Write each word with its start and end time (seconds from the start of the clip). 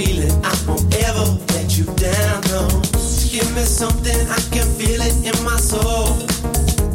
feeling, 0.00 0.32
I 0.44 0.54
won't 0.66 0.88
ever 1.04 1.26
let 1.52 1.76
you 1.76 1.84
down, 2.00 2.40
no. 2.48 2.64
Give 3.30 3.48
me 3.54 3.62
something, 3.62 4.20
I 4.28 4.40
can 4.50 4.66
feel 4.78 5.00
it 5.00 5.14
in 5.28 5.36
my 5.44 5.56
soul. 5.56 6.16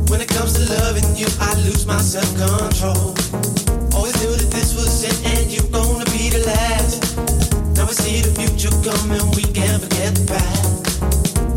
When 0.10 0.22
it 0.22 0.30
comes 0.30 0.54
to 0.58 0.64
loving 0.82 1.16
you, 1.16 1.28
I 1.40 1.54
lose 1.66 1.86
my 1.86 2.02
self-control. 2.02 3.14
Always 3.94 4.16
knew 4.22 4.34
that 4.42 4.50
this 4.52 4.74
was 4.76 5.04
it 5.04 5.18
and 5.34 5.46
you're 5.54 5.70
gonna 5.70 6.06
be 6.18 6.30
the 6.34 6.42
last. 6.50 7.16
Now 7.78 7.86
we 7.86 7.94
see 7.94 8.22
the 8.26 8.34
future 8.34 8.74
coming, 8.82 9.26
we 9.38 9.44
can't 9.54 9.82
forget 9.84 10.16
the 10.16 10.26
past. 10.26 11.02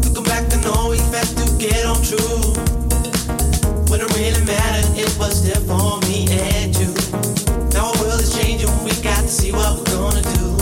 Looking 0.04 0.24
back, 0.24 0.44
I 0.52 0.60
know 0.60 0.90
we 0.92 0.98
had 1.16 1.28
to 1.40 1.46
get 1.56 1.82
on 1.88 2.00
true. 2.04 2.52
When 3.88 4.00
it 4.04 4.10
really 4.14 4.44
mattered, 4.44 4.88
it 5.00 5.10
was 5.18 5.42
there 5.46 5.62
for 5.64 5.96
me 6.08 6.28
and 6.28 6.76
you. 6.76 6.92
Now 7.72 7.88
our 7.88 7.96
world 8.00 8.20
is 8.20 8.36
changing, 8.36 8.70
we 8.84 8.92
got 9.02 9.22
to 9.22 9.28
see 9.28 9.50
what 9.50 9.78
we're 9.78 9.96
gonna 9.96 10.22
do. 10.36 10.57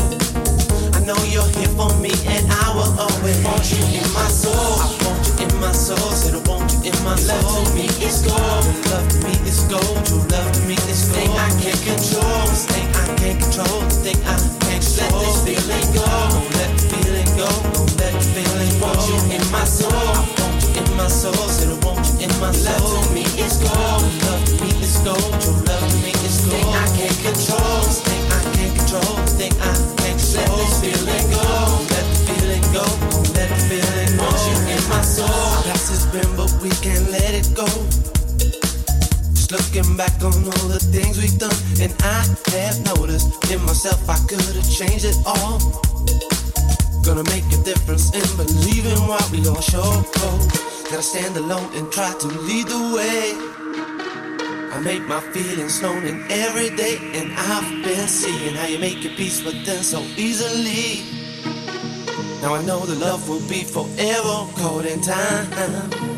Know 1.07 1.15
you're 1.31 1.47
here 1.55 1.71
for 1.79 1.87
me, 2.03 2.11
and 2.27 2.51
I 2.51 2.75
will 2.75 2.91
always 2.99 3.39
want 3.47 3.63
you 3.71 3.79
in 3.95 4.03
my 4.11 4.27
soul. 4.27 4.59
I 4.59 4.91
want 5.07 5.23
you 5.23 5.47
in 5.47 5.61
my 5.63 5.71
soul, 5.71 6.11
said 6.11 6.35
I 6.35 6.43
want 6.51 6.67
you 6.83 6.91
in 6.91 6.99
my 7.07 7.15
soul. 7.15 7.39
Love 7.39 7.63
to 7.63 7.75
me 7.79 7.87
is 8.03 8.27
gold, 8.27 8.67
Your 8.67 8.83
love 8.91 9.07
to 9.15 9.19
me 9.23 9.35
is 9.47 9.63
gold. 9.71 10.03
True 10.03 10.27
love 10.35 10.51
to 10.51 10.61
me 10.67 10.75
is 10.91 11.07
gold. 11.07 11.23
Thing 11.23 11.31
I 11.31 11.47
can't 11.63 11.79
control, 11.87 12.43
this 12.51 12.67
thing 12.67 12.91
I 12.91 13.07
can't 13.23 13.39
control, 13.39 13.87
this 13.87 14.03
thing 14.03 14.19
I 14.27 14.35
can't 14.67 14.83
control. 14.83 15.23
Let 15.23 15.47
this 15.47 15.47
feeling 15.47 15.87
go, 15.95 16.03
don't 16.03 16.51
let 16.59 16.75
the 16.75 16.83
feeling 16.91 17.31
go, 17.39 17.47
don't 17.71 17.93
let 18.03 18.11
the 18.11 18.27
feeling 18.35 18.75
go. 18.83 18.91
Want 18.91 19.07
you 19.07 19.19
in 19.31 19.47
my 19.55 19.63
soul, 19.63 19.95
I 19.95 20.27
want 20.43 20.59
you 20.59 20.75
in 20.75 20.91
my 20.99 21.07
soul, 21.07 21.46
we 36.67 36.75
can't 36.83 37.09
let 37.11 37.31
it 37.31 37.47
go. 37.55 37.67
Just 39.39 39.53
looking 39.53 39.97
back 39.97 40.15
on 40.19 40.35
all 40.35 40.67
the 40.67 40.83
things 40.83 41.15
we've 41.23 41.39
done, 41.39 41.55
and 41.79 41.95
I 42.03 42.27
have 42.59 42.79
noticed 42.91 43.31
in 43.53 43.63
myself 43.63 44.03
I 44.11 44.19
could 44.27 44.43
have 44.43 44.71
changed 44.71 45.05
it 45.05 45.19
all. 45.25 45.63
Gonna 47.07 47.23
make 47.31 47.47
a 47.55 47.61
difference 47.63 48.11
in 48.11 48.27
believing 48.35 48.99
what 49.07 49.23
we 49.31 49.43
gon' 49.43 49.63
show. 49.63 50.03
Gotta 50.91 51.03
stand 51.03 51.37
alone 51.37 51.71
and 51.75 51.87
try 51.93 52.11
to 52.19 52.27
lead 52.27 52.67
the 52.67 52.83
way. 52.97 53.23
I 54.75 54.81
make 54.81 55.07
my 55.07 55.21
feelings 55.31 55.81
known 55.81 56.03
in 56.05 56.19
every 56.31 56.71
day, 56.75 56.99
and 57.15 57.33
I've 57.33 57.85
been 57.85 58.09
seeing 58.09 58.55
how 58.57 58.67
you 58.67 58.81
make 58.81 59.05
your 59.05 59.15
peace 59.15 59.45
with 59.45 59.65
them 59.65 59.83
so 59.85 60.01
easily. 60.17 61.07
Now 62.43 62.55
I 62.55 62.63
know 62.65 62.81
the 62.87 62.97
love 62.97 63.29
will 63.29 63.47
be 63.49 63.63
forever 63.63 64.37
caught 64.59 64.85
in 64.85 65.01
time. 65.01 66.16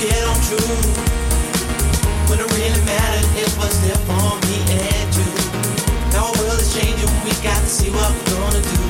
Get 0.00 0.24
on. 0.24 0.40
When 2.28 2.38
it 2.40 2.48
really 2.56 2.82
mattered, 2.88 3.28
it 3.36 3.50
was 3.60 3.74
there 3.84 4.00
for 4.08 4.32
me 4.48 4.56
and 4.72 5.10
you. 5.12 5.28
Now 6.14 6.30
our 6.30 6.36
world 6.40 6.58
is 6.58 6.72
changing, 6.72 7.10
we 7.20 7.30
got 7.44 7.58
to 7.60 7.68
see 7.68 7.90
what 7.92 8.08
we're 8.08 8.38
gonna 8.40 8.64
do. 8.64 8.84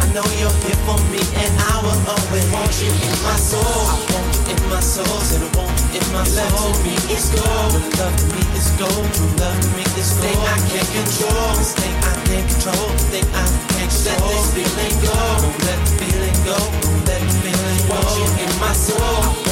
I 0.00 0.06
know 0.14 0.24
you're 0.38 0.54
here 0.64 0.80
for 0.86 0.96
me, 1.10 1.20
and 1.42 1.52
I 1.58 1.74
will 1.82 2.00
always 2.06 2.46
want 2.54 2.70
you 2.78 2.92
in 2.92 3.16
my 3.26 3.34
soul. 3.34 3.60
I 3.60 3.98
want 4.14 4.30
you 4.46 4.54
in 4.54 4.60
my 4.70 4.80
soul, 4.80 5.04
I 5.04 5.48
want 5.58 5.74
you 5.90 5.98
in 5.98 6.06
my 6.14 6.24
soul. 6.24 6.46
Love 6.46 6.76
to 6.76 6.86
me 6.86 6.94
is 7.10 7.26
gold, 7.34 7.72
love 7.98 8.14
to 8.14 8.26
me 8.30 8.42
is 8.54 8.70
gold. 8.78 9.10
Love 9.42 9.58
to 9.58 9.68
me 9.74 9.84
is 9.98 10.10
gold. 10.14 10.22
Thing 10.22 10.38
I 10.46 10.56
can't 10.70 10.90
control, 10.94 11.52
thing 11.74 11.96
I 12.06 12.14
can't 12.30 12.46
control, 12.46 12.88
thing 13.10 13.26
I 13.34 13.44
can't 13.74 13.90
control. 13.90 14.22
Let 14.22 14.30
this 14.30 14.46
feeling 14.54 14.96
go, 15.02 15.18
don't 15.42 15.58
let 15.66 15.80
the 15.82 15.92
feeling 15.98 16.38
go, 16.46 16.56
don't 16.84 17.02
let 17.10 17.20
the 17.26 17.32
feeling 17.42 17.80
go. 17.90 17.96
Want 17.96 18.12
you 18.16 18.28
in 18.44 18.52
my 18.60 18.72
soul, 18.72 19.45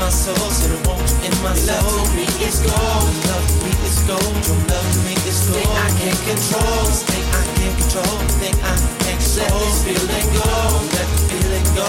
my 0.00 0.08
soul, 0.08 0.50
said 0.50 0.72
I 0.72 0.88
want 0.88 1.04
you 1.04 1.28
in 1.28 1.34
my 1.44 1.52
soul. 1.54 1.76
Love 1.76 2.08
to 2.08 2.16
me 2.16 2.24
is 2.48 2.58
gold, 2.64 3.12
love 3.28 3.46
to 3.46 3.56
me 3.60 3.72
is 3.84 4.00
gold. 4.08 4.34
True 4.42 4.56
love 4.72 4.88
to 4.92 4.98
me 5.04 5.14
is 5.28 5.40
gold. 5.44 5.60
Thing 5.60 5.70
I 5.76 5.88
can't 6.00 6.20
control, 6.24 6.84
thing 7.04 7.26
I 7.36 7.44
can't 7.60 7.76
control, 7.76 8.18
thing 8.40 8.56
I 8.64 8.74
can't 9.04 9.20
control. 9.20 9.44
Let 9.44 9.60
this 9.60 9.78
feeling 9.84 10.28
go, 10.32 10.48
let 10.96 11.06
the 11.12 11.18
feeling 11.28 11.66
go, 11.76 11.88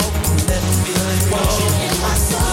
let 0.51 0.59
the 0.59 0.73
feeling 0.83 1.21
go. 1.31 1.39
Want 1.39 1.51
you 1.55 1.69
in 1.87 1.95
my 2.03 2.15
soul. 2.19 2.50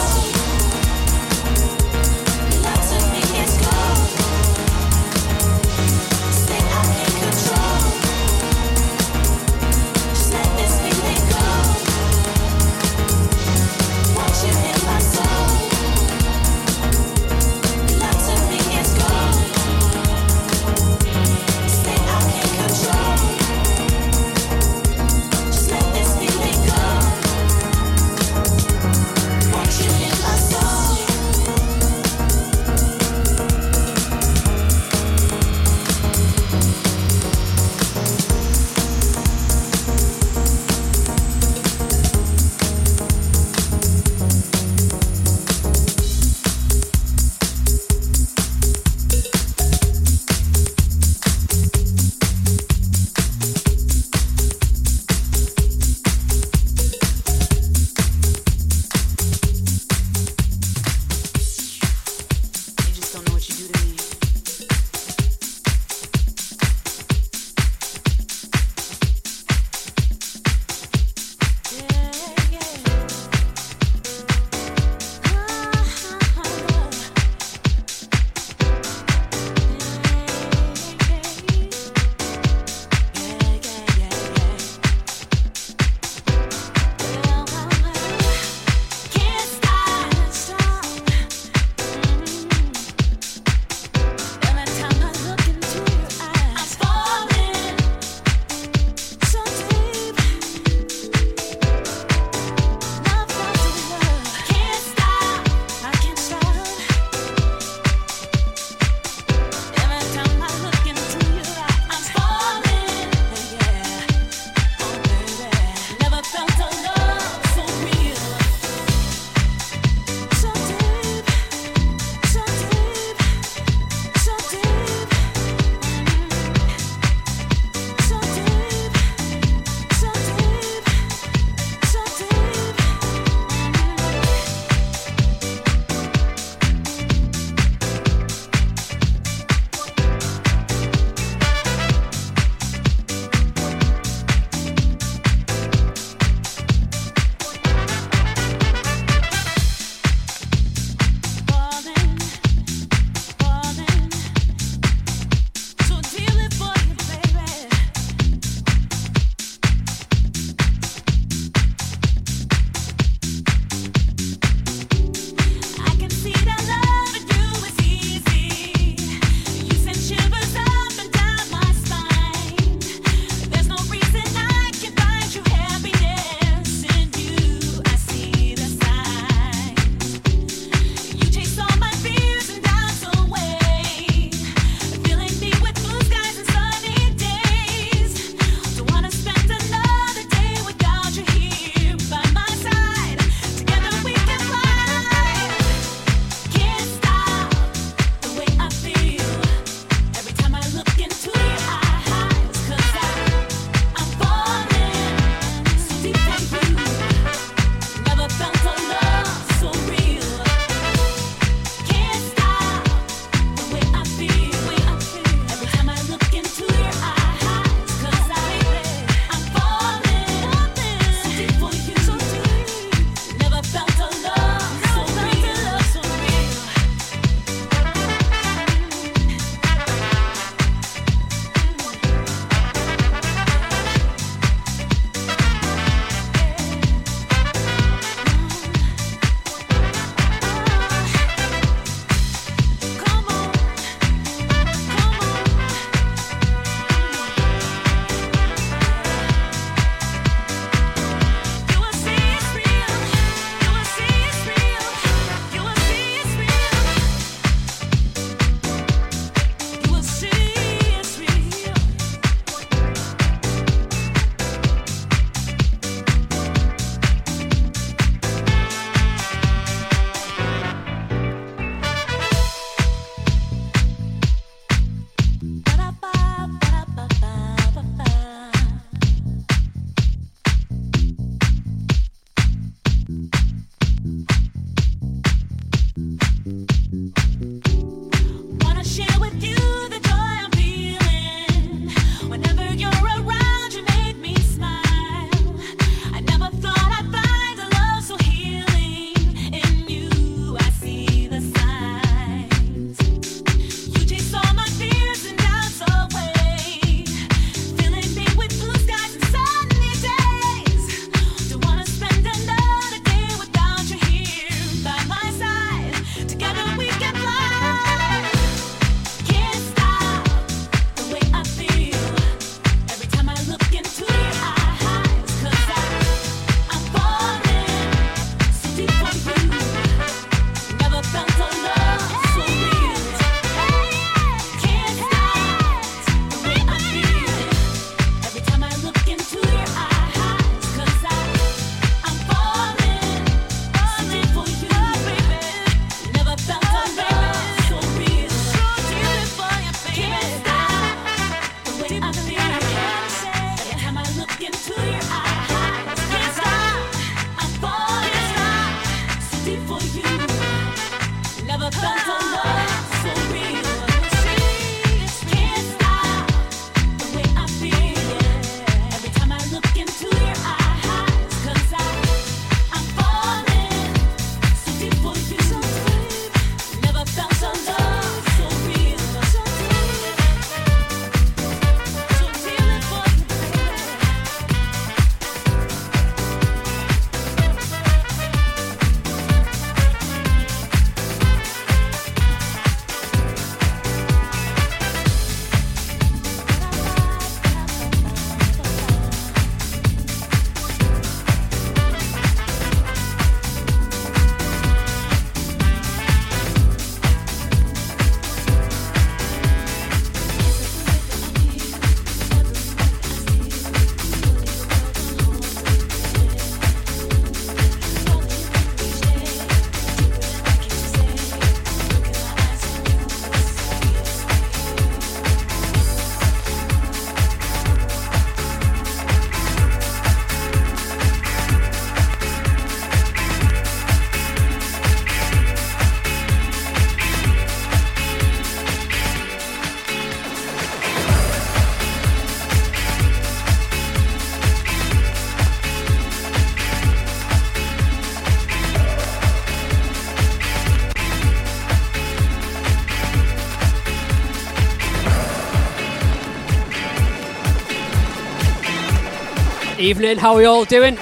Evening, 459.88 460.18
how 460.18 460.34
are 460.34 460.36
we 460.36 460.44
all 460.44 460.66
doing? 460.66 460.98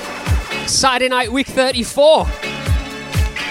Saturday 0.69 1.09
night, 1.09 1.33
week 1.33 1.49
34. 1.49 2.25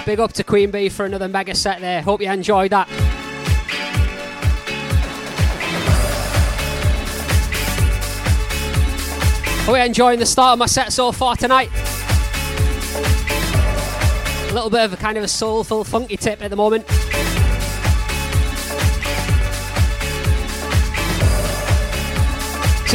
Big 0.06 0.18
up 0.18 0.32
to 0.32 0.46
Queen 0.46 0.72
Bee 0.72 0.88
for 0.88 1.06
another 1.06 1.27
mega 1.27 1.54
set 1.54 1.82
there. 1.82 2.01
Hope 2.01 2.22
you 2.22 2.32
enjoyed 2.32 2.72
that. 2.72 2.88
Are 9.68 9.74
we 9.74 9.82
enjoying 9.82 10.20
the 10.20 10.25
start 10.25 10.54
of 10.54 10.60
my 10.60 10.68
set 10.68 10.94
so 10.94 11.12
far 11.12 11.36
tonight? 11.36 11.70
A 14.50 14.54
little 14.54 14.70
bit 14.70 14.86
of 14.86 14.94
a 14.94 14.98
kind 14.98 15.18
of 15.18 15.25
a 15.25 15.27
soulful, 15.27 15.84
funky 15.84 16.15
tip 16.15 16.42
at 16.42 16.50
the 16.50 16.56
moment. 16.56 16.86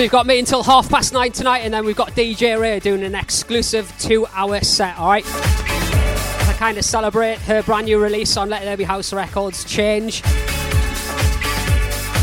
So 0.01 0.05
you've 0.05 0.13
got 0.13 0.27
me 0.27 0.39
until 0.39 0.63
half 0.63 0.89
past 0.89 1.13
nine 1.13 1.31
tonight, 1.31 1.59
and 1.59 1.75
then 1.75 1.85
we've 1.85 1.95
got 1.95 2.13
DJ 2.13 2.59
Ray 2.59 2.81
doing 2.81 3.03
an 3.03 3.15
exclusive 3.15 3.93
two-hour 3.99 4.63
set. 4.63 4.97
All 4.97 5.11
right, 5.11 5.27
to 5.27 6.55
kind 6.57 6.79
of 6.79 6.87
celebrate 6.87 7.37
her 7.41 7.63
brand 7.63 7.85
new 7.85 8.03
release 8.03 8.39
on 8.39 8.49
Let 8.49 8.63
There 8.63 8.79
Be 8.79 8.85
House 8.85 9.13
Records, 9.13 9.63
Change. 9.63 10.23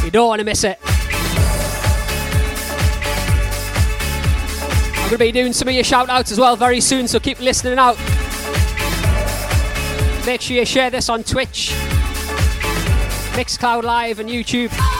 You 0.03 0.09
don't 0.09 0.27
want 0.27 0.39
to 0.39 0.43
miss 0.43 0.63
it. 0.63 0.79
I'm 4.95 5.09
going 5.09 5.11
to 5.11 5.17
be 5.19 5.31
doing 5.31 5.53
some 5.53 5.67
of 5.67 5.75
your 5.75 5.83
shout 5.83 6.09
outs 6.09 6.31
as 6.31 6.39
well 6.39 6.55
very 6.55 6.81
soon, 6.81 7.07
so 7.07 7.19
keep 7.19 7.39
listening 7.39 7.77
out. 7.77 7.99
Make 10.25 10.41
sure 10.41 10.57
you 10.57 10.65
share 10.65 10.89
this 10.89 11.09
on 11.09 11.23
Twitch, 11.23 11.73
Mixcloud 13.35 13.83
Live, 13.83 14.19
and 14.19 14.27
YouTube. 14.27 14.96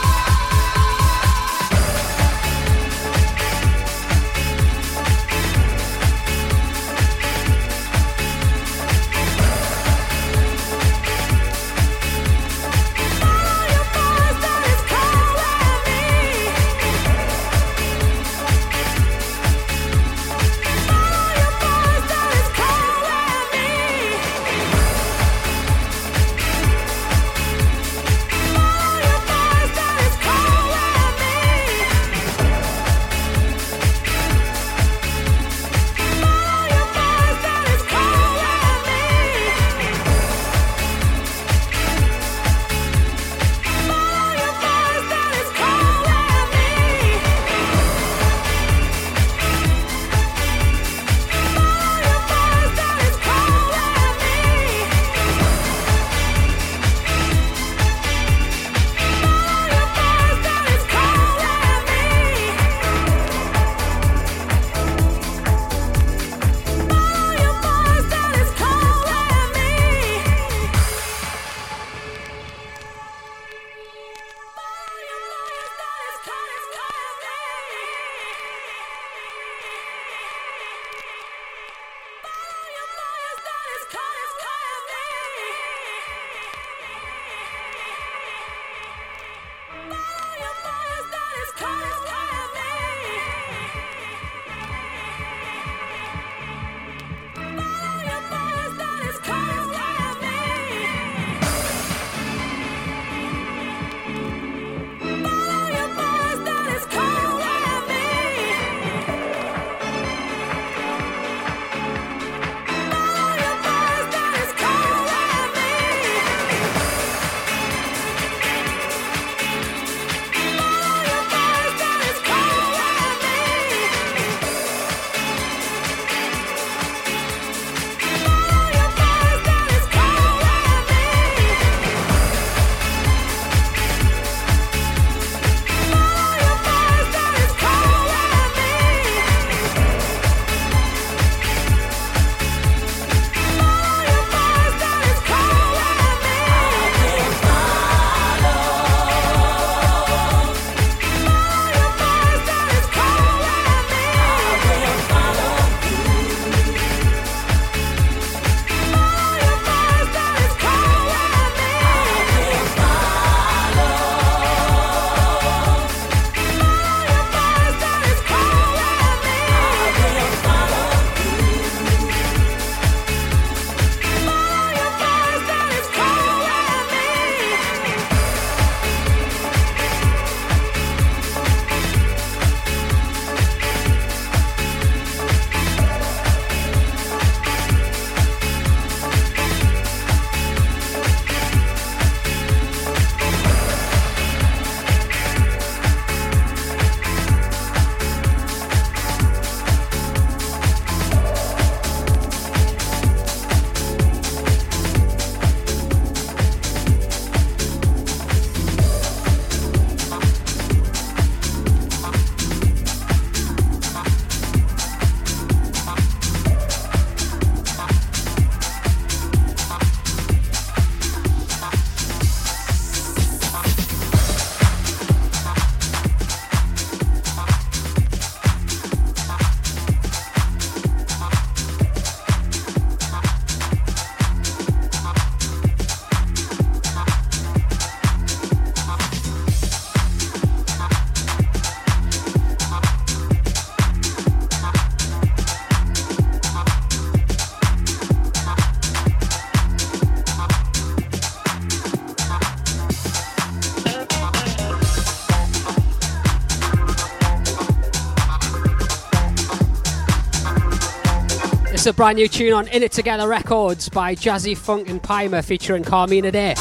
a 261.88 261.92
brand 261.94 262.16
new 262.16 262.28
tune 262.28 262.52
on 262.52 262.68
In 262.68 262.82
It 262.82 262.92
Together 262.92 263.26
Records 263.26 263.88
by 263.88 264.14
Jazzy 264.14 264.54
Funk 264.54 264.90
and 264.90 265.02
Pimer 265.02 265.42
featuring 265.42 265.82
Carmina 265.82 266.30
Day. 266.30 266.54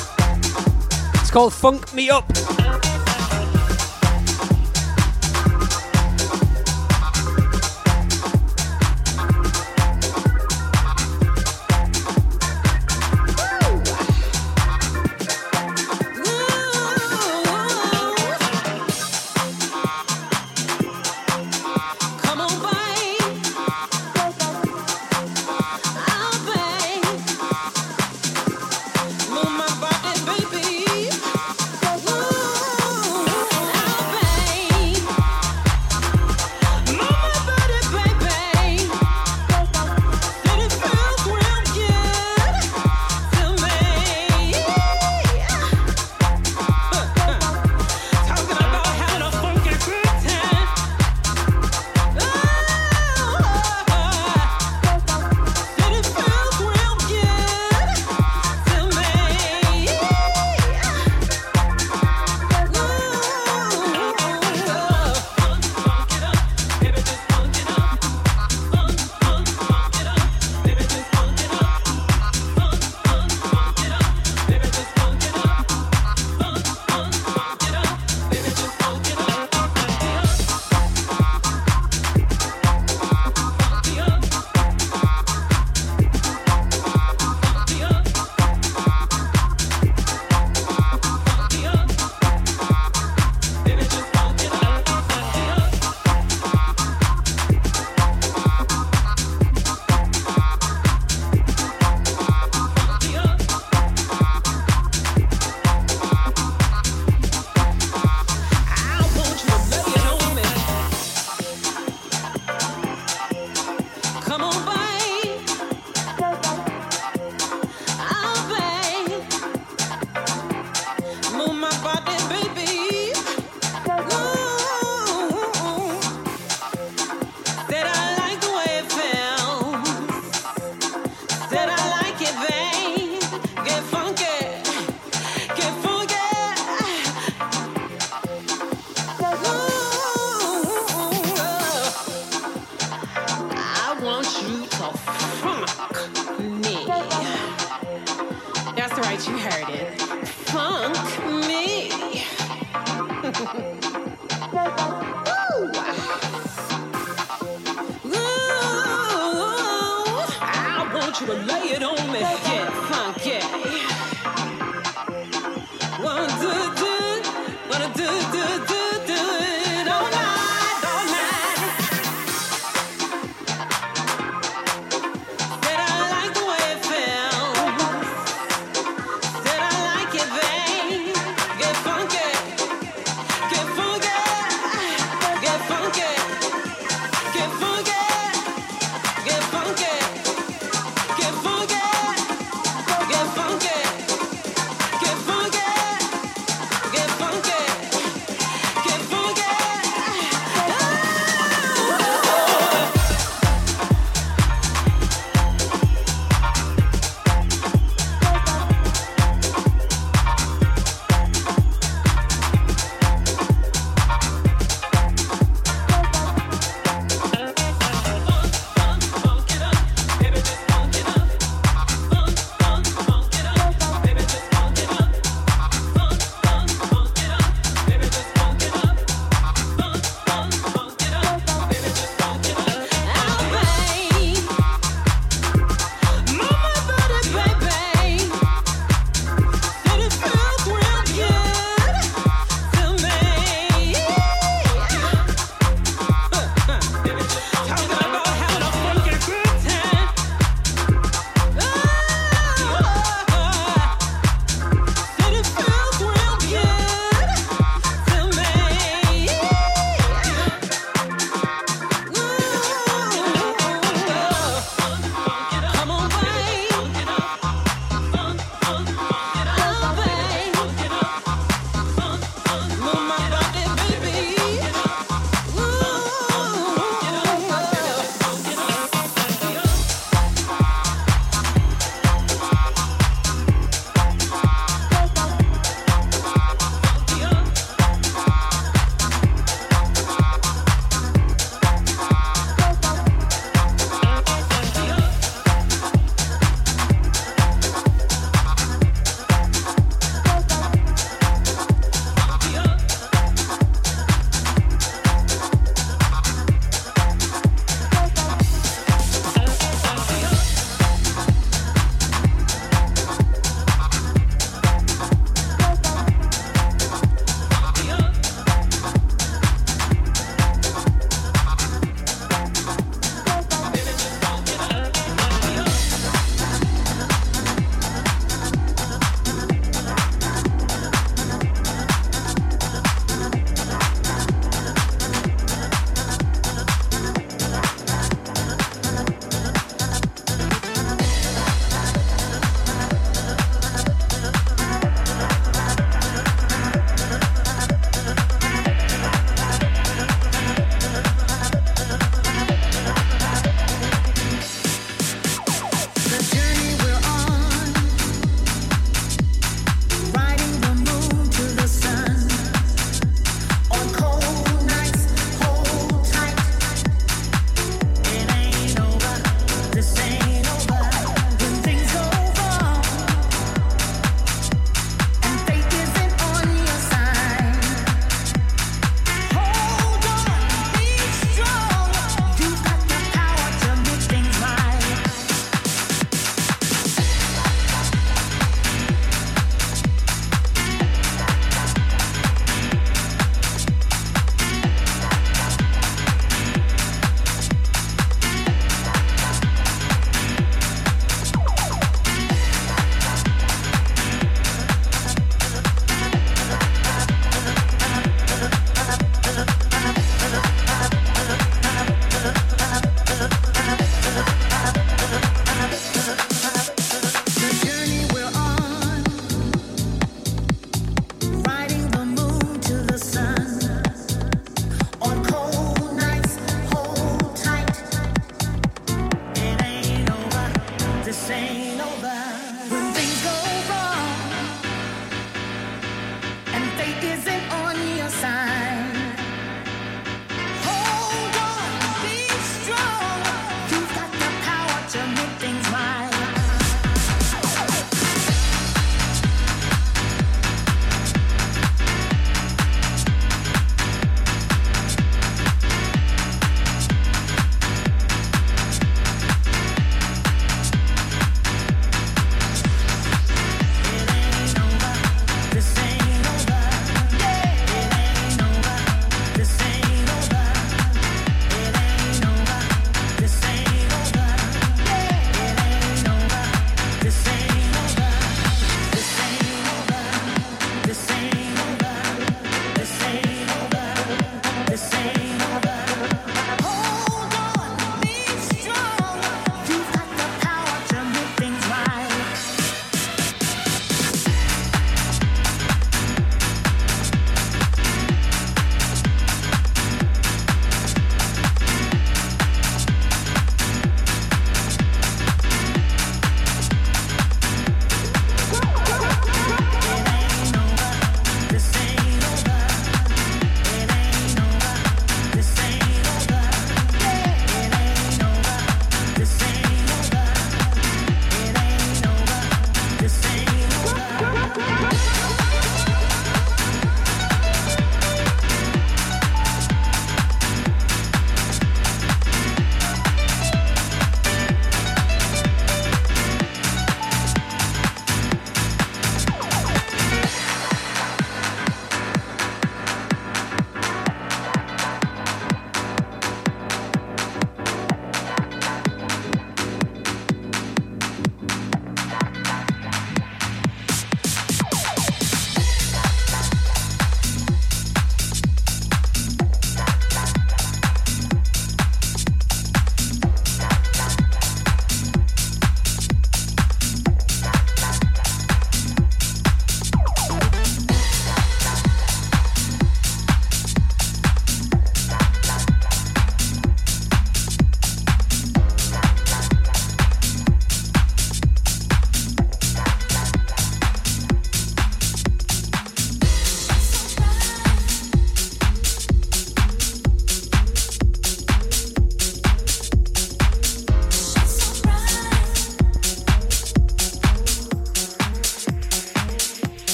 It's 1.15 1.31
called 1.31 1.53
Funk 1.53 1.93
Me 1.93 2.09
Up. 2.09 2.36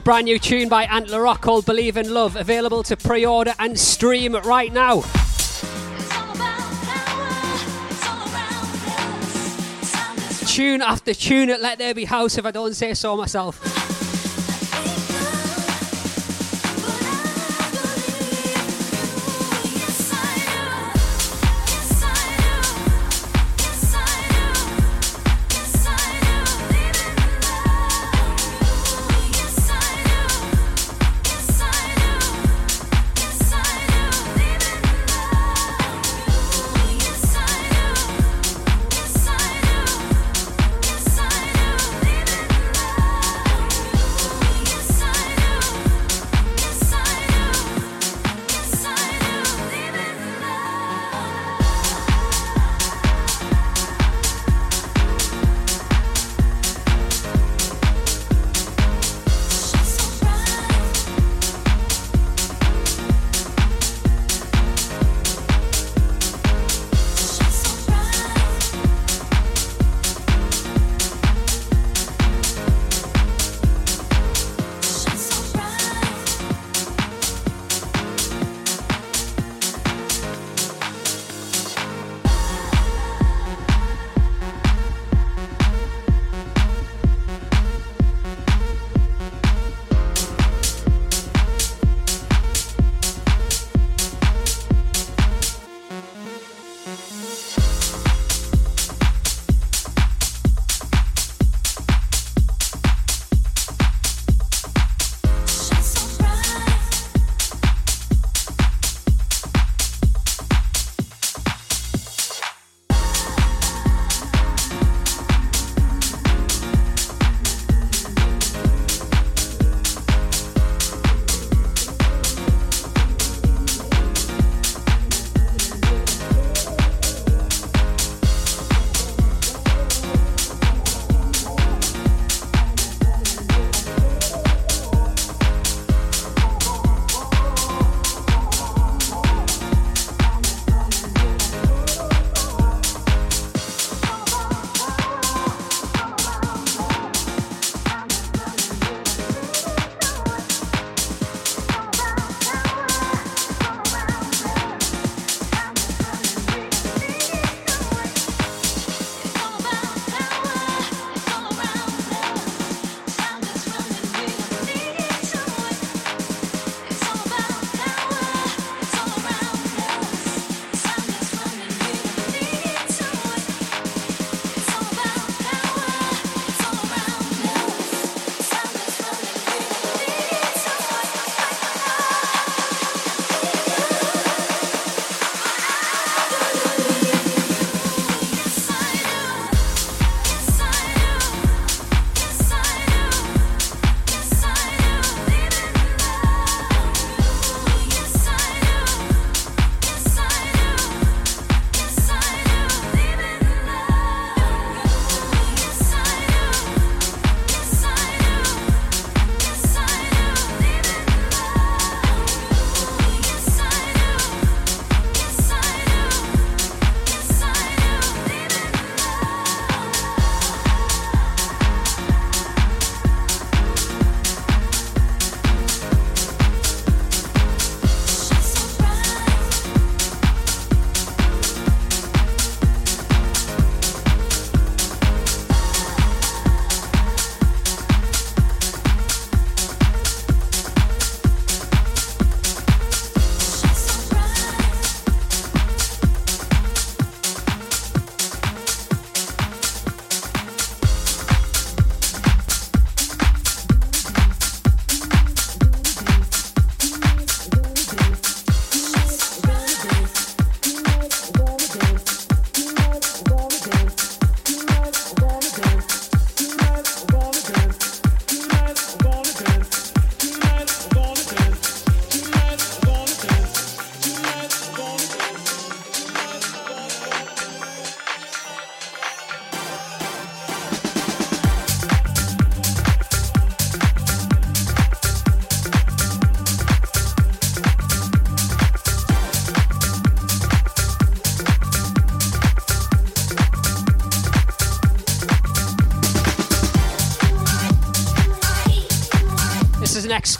A 0.00 0.02
brand 0.02 0.24
new 0.24 0.38
tune 0.38 0.68
by 0.68 0.84
Antler 0.84 1.20
Rock 1.20 1.42
called 1.42 1.66
Believe 1.66 1.98
in 1.98 2.14
Love, 2.14 2.34
available 2.36 2.82
to 2.84 2.96
pre 2.96 3.26
order 3.26 3.52
and 3.58 3.78
stream 3.78 4.34
right 4.34 4.72
now. 4.72 5.02
Tune 10.46 10.80
after 10.80 11.12
tune 11.12 11.50
at 11.50 11.60
Let 11.60 11.78
There 11.78 11.94
Be 11.94 12.04
House, 12.06 12.38
if 12.38 12.46
I 12.46 12.50
don't 12.50 12.74
say 12.74 12.94
so 12.94 13.16
myself. 13.16 13.79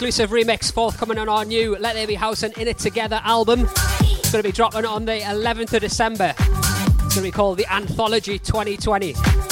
Exclusive 0.01 0.31
remix 0.31 0.73
forthcoming 0.73 1.19
on 1.19 1.29
our 1.29 1.45
new 1.45 1.77
Let 1.77 1.95
There 1.95 2.07
Be 2.07 2.15
House 2.15 2.43
and 2.43 2.57
In 2.57 2.67
It 2.67 2.79
Together 2.79 3.21
album. 3.23 3.69
It's 4.01 4.33
going 4.33 4.43
to 4.43 4.49
be 4.49 4.51
dropping 4.51 4.87
on 4.87 5.05
the 5.05 5.19
11th 5.21 5.75
of 5.75 5.83
December. 5.83 6.35
It's 6.39 6.49
going 6.49 7.11
to 7.17 7.21
be 7.21 7.31
called 7.31 7.59
the 7.59 7.71
Anthology 7.71 8.39
2020. 8.39 9.50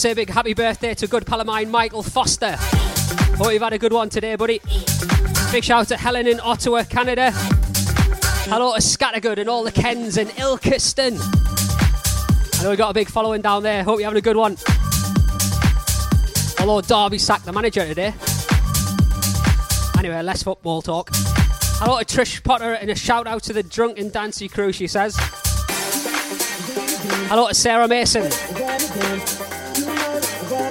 Say 0.00 0.12
a 0.12 0.14
big 0.14 0.30
happy 0.30 0.54
birthday 0.54 0.94
to 0.94 1.06
good 1.06 1.26
pal 1.26 1.42
of 1.42 1.46
mine, 1.46 1.70
Michael 1.70 2.02
Foster. 2.02 2.54
Hope 3.36 3.52
you've 3.52 3.60
had 3.60 3.74
a 3.74 3.78
good 3.78 3.92
one 3.92 4.08
today, 4.08 4.34
buddy. 4.34 4.62
Big 5.52 5.62
shout 5.62 5.82
out 5.82 5.88
to 5.88 5.96
Helen 5.98 6.26
in 6.26 6.40
Ottawa, 6.40 6.84
Canada. 6.84 7.32
Hello 8.48 8.72
to 8.72 8.80
Scattergood 8.80 9.36
and 9.36 9.50
all 9.50 9.62
the 9.62 9.70
Kens 9.70 10.16
in 10.16 10.28
Ilkeston. 10.28 11.18
I 12.58 12.62
know 12.62 12.70
we 12.70 12.76
got 12.76 12.88
a 12.88 12.94
big 12.94 13.10
following 13.10 13.42
down 13.42 13.62
there. 13.62 13.84
Hope 13.84 13.98
you're 13.98 14.06
having 14.06 14.16
a 14.16 14.22
good 14.22 14.38
one. 14.38 14.56
Although 16.60 16.80
Derby 16.80 17.18
sacked 17.18 17.44
the 17.44 17.52
manager 17.52 17.86
today. 17.86 18.14
Anyway, 19.98 20.22
less 20.22 20.42
football 20.42 20.80
talk. 20.80 21.10
Hello 21.12 21.98
to 21.98 22.06
Trish 22.06 22.42
Potter 22.42 22.72
and 22.72 22.90
a 22.90 22.94
shout 22.94 23.26
out 23.26 23.42
to 23.42 23.52
the 23.52 23.62
drunken 23.62 24.08
dancey 24.08 24.48
crew, 24.48 24.72
she 24.72 24.86
says. 24.86 25.14
Hello 27.28 27.48
to 27.48 27.54
Sarah 27.54 27.86
Mason. 27.86 28.30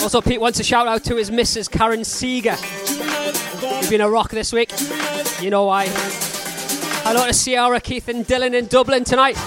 Also, 0.09 0.27
Pete 0.27 0.41
wants 0.41 0.59
a 0.59 0.63
shout 0.63 0.87
out 0.87 1.03
to 1.03 1.17
his 1.17 1.29
Mrs. 1.29 1.69
Karen 1.69 2.03
Seeger. 2.03 2.55
You've 3.79 3.91
been 3.91 4.01
a 4.01 4.09
rock 4.09 4.31
this 4.31 4.51
week. 4.51 4.73
You 5.39 5.51
know 5.51 5.65
why. 5.65 5.85
Hello 7.05 7.27
to 7.27 7.31
Ciara, 7.31 7.79
Keith, 7.79 8.07
and 8.07 8.25
Dylan 8.25 8.55
in 8.55 8.65
Dublin 8.65 9.03
tonight. 9.03 9.37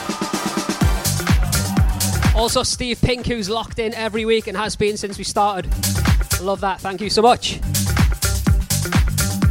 Also, 2.37 2.63
Steve 2.63 3.01
Pink, 3.01 3.27
who's 3.27 3.51
locked 3.51 3.81
in 3.81 3.93
every 3.95 4.25
week 4.25 4.47
and 4.47 4.57
has 4.57 4.77
been 4.77 4.97
since 4.97 5.19
we 5.19 5.25
started. 5.25 5.69
Love 6.41 6.61
that. 6.61 6.81
Thank 6.81 7.01
you 7.01 7.11
so 7.11 7.23
much. 7.23 7.59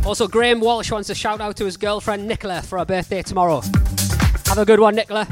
Also, 0.05 0.29
Graham 0.29 0.61
Walsh 0.61 0.91
wants 0.91 1.09
a 1.09 1.15
shout 1.15 1.41
out 1.41 1.57
to 1.57 1.65
his 1.65 1.75
girlfriend 1.75 2.25
Nicola 2.25 2.61
for 2.61 2.79
her 2.79 2.85
birthday 2.85 3.21
tomorrow. 3.21 3.59
Have 4.45 4.59
a 4.59 4.65
good 4.65 4.79
one, 4.79 4.95
Nicola. 4.95 5.27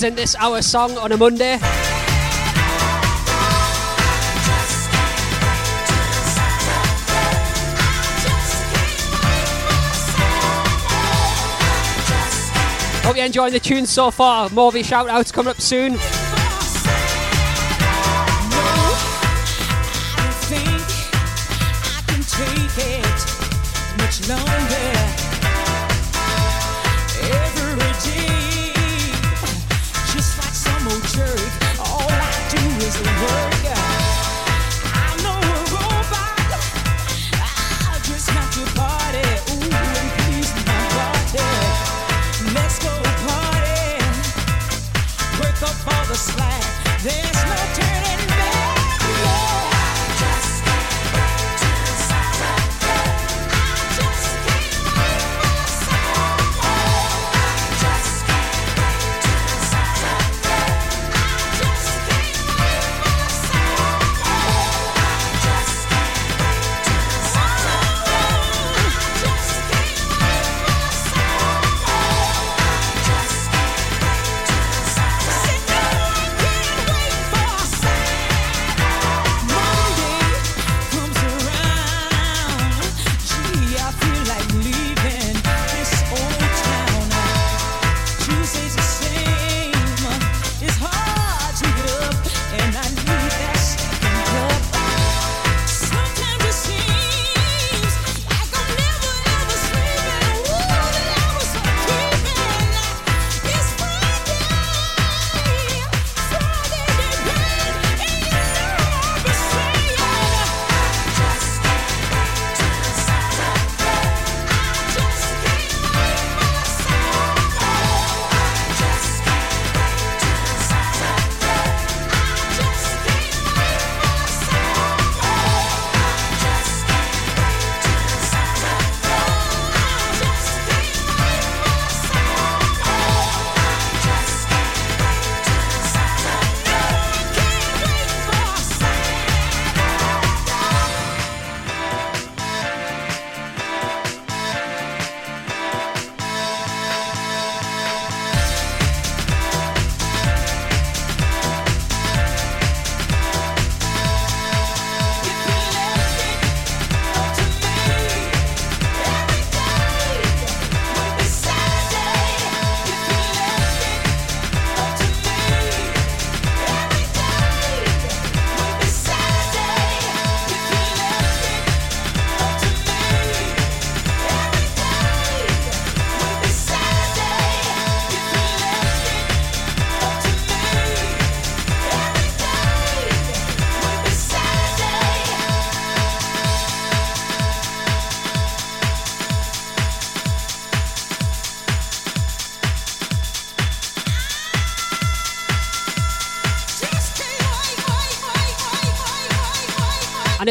Isn't 0.00 0.14
this 0.14 0.34
our 0.36 0.62
song 0.62 0.96
on 0.96 1.12
a 1.12 1.16
Monday? 1.18 1.58
Hope 13.02 13.14
you're 13.14 13.26
enjoying 13.26 13.52
the 13.52 13.60
tune 13.60 13.84
so 13.84 14.10
far. 14.10 14.48
More 14.48 14.68
of 14.68 14.74
your 14.74 14.84
shout 14.84 15.10
outs 15.10 15.30
coming 15.30 15.50
up 15.50 15.60
soon. 15.60 15.98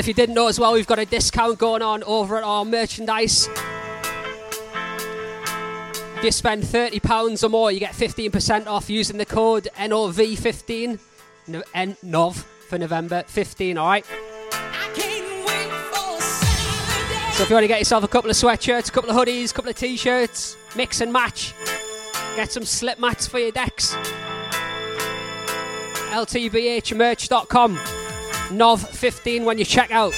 You 0.09 0.13
didn't 0.15 0.33
know 0.33 0.47
as 0.47 0.59
well, 0.59 0.73
we've 0.73 0.87
got 0.87 0.97
a 0.97 1.05
discount 1.05 1.59
going 1.59 1.83
on 1.83 2.01
over 2.03 2.37
at 2.37 2.43
our 2.43 2.65
merchandise. 2.65 3.47
If 6.17 6.23
you 6.23 6.31
spend 6.31 6.63
£30 6.63 7.43
or 7.43 7.49
more, 7.49 7.71
you 7.71 7.79
get 7.79 7.93
15% 7.93 8.65
off 8.65 8.89
using 8.89 9.17
the 9.17 9.25
code 9.25 9.67
NOV15. 9.75 10.99
NOV 12.03 12.35
for 12.67 12.79
November 12.79 13.23
15, 13.27 13.77
alright? 13.77 14.05
So 14.05 14.11
if 17.43 17.49
you 17.49 17.55
want 17.55 17.63
to 17.63 17.67
get 17.67 17.79
yourself 17.79 18.03
a 18.03 18.07
couple 18.07 18.31
of 18.31 18.35
sweatshirts, 18.35 18.89
a 18.89 18.91
couple 18.91 19.11
of 19.11 19.15
hoodies, 19.15 19.51
a 19.51 19.53
couple 19.53 19.69
of 19.69 19.77
t-shirts, 19.77 20.57
mix 20.75 21.01
and 21.01 21.13
match, 21.13 21.53
get 22.35 22.51
some 22.51 22.65
slip 22.65 22.99
mats 22.99 23.27
for 23.27 23.37
your 23.37 23.51
decks. 23.51 23.93
ltbhmerch.com. 26.11 27.79
NOV15 28.49 29.43
when 29.45 29.57
you 29.57 29.65
check 29.65 29.91
out. 29.91 30.13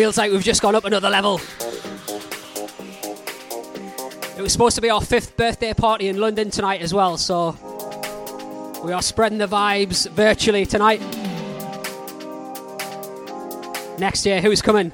Feels 0.00 0.16
like 0.16 0.32
we've 0.32 0.42
just 0.42 0.62
gone 0.62 0.74
up 0.74 0.86
another 0.86 1.10
level. 1.10 1.38
It 4.34 4.40
was 4.40 4.50
supposed 4.50 4.76
to 4.76 4.80
be 4.80 4.88
our 4.88 5.02
fifth 5.02 5.36
birthday 5.36 5.74
party 5.74 6.08
in 6.08 6.16
London 6.18 6.50
tonight 6.50 6.80
as 6.80 6.94
well, 6.94 7.18
so 7.18 7.50
we 8.82 8.94
are 8.94 9.02
spreading 9.02 9.36
the 9.36 9.46
vibes 9.46 10.08
virtually 10.08 10.64
tonight. 10.64 11.02
Next 13.98 14.24
year, 14.24 14.40
who's 14.40 14.62
coming? 14.62 14.90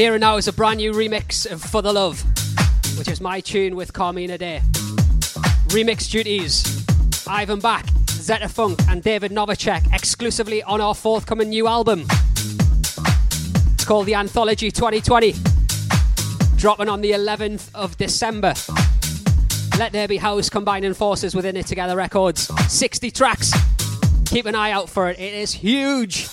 Hearing 0.00 0.20
now 0.20 0.38
is 0.38 0.48
a 0.48 0.52
brand 0.54 0.78
new 0.78 0.92
remix 0.92 1.44
of 1.50 1.60
For 1.60 1.82
the 1.82 1.92
Love, 1.92 2.24
which 2.96 3.06
is 3.06 3.20
my 3.20 3.38
tune 3.40 3.76
with 3.76 3.92
Carmina 3.92 4.38
Day. 4.38 4.62
Remix 5.68 6.10
duties 6.10 6.86
Ivan 7.28 7.60
Back, 7.60 7.84
Zeta 8.08 8.48
Funk, 8.48 8.78
and 8.88 9.02
David 9.02 9.30
Novacek 9.30 9.92
exclusively 9.92 10.62
on 10.62 10.80
our 10.80 10.94
forthcoming 10.94 11.50
new 11.50 11.66
album. 11.66 12.06
It's 13.74 13.84
called 13.84 14.06
The 14.06 14.14
Anthology 14.14 14.70
2020, 14.70 15.34
dropping 16.56 16.88
on 16.88 17.02
the 17.02 17.10
11th 17.10 17.68
of 17.74 17.98
December. 17.98 18.54
Let 19.78 19.92
There 19.92 20.08
Be 20.08 20.16
House 20.16 20.48
combining 20.48 20.94
forces 20.94 21.34
within 21.34 21.58
It 21.58 21.66
Together 21.66 21.94
Records. 21.94 22.50
60 22.72 23.10
tracks. 23.10 23.52
Keep 24.24 24.46
an 24.46 24.54
eye 24.54 24.70
out 24.70 24.88
for 24.88 25.10
it, 25.10 25.18
it 25.18 25.34
is 25.34 25.52
huge. 25.52 26.30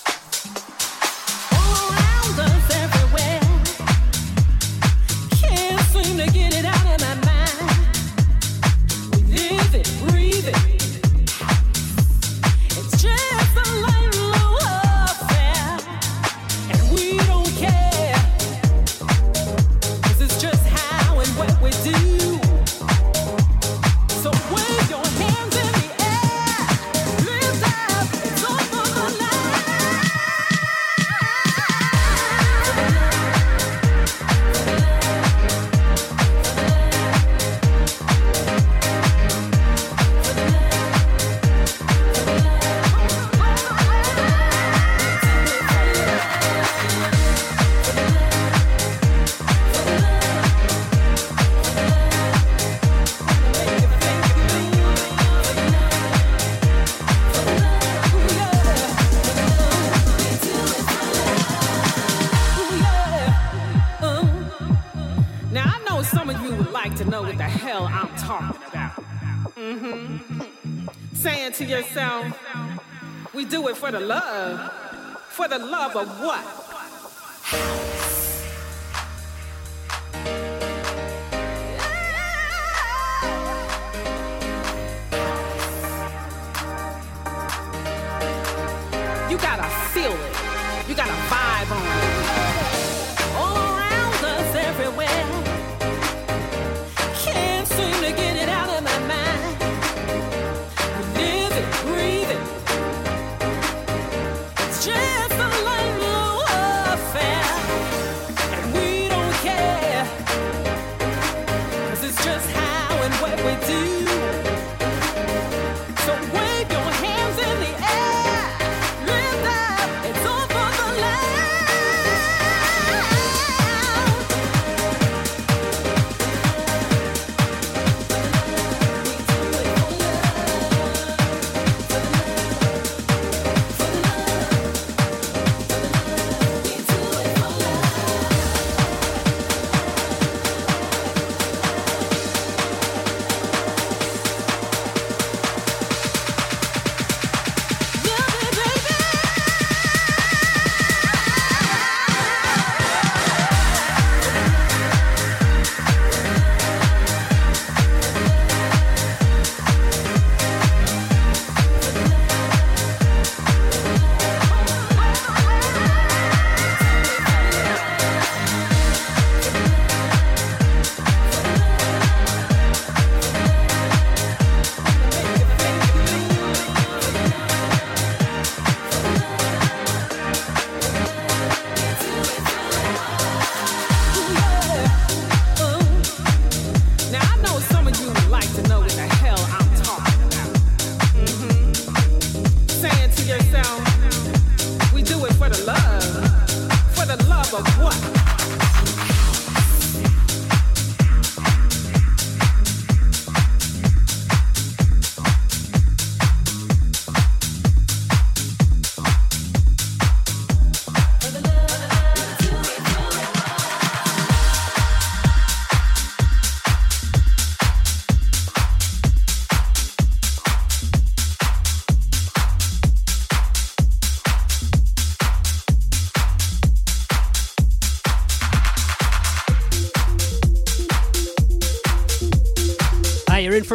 But 75.94 76.06
what? 76.20 76.47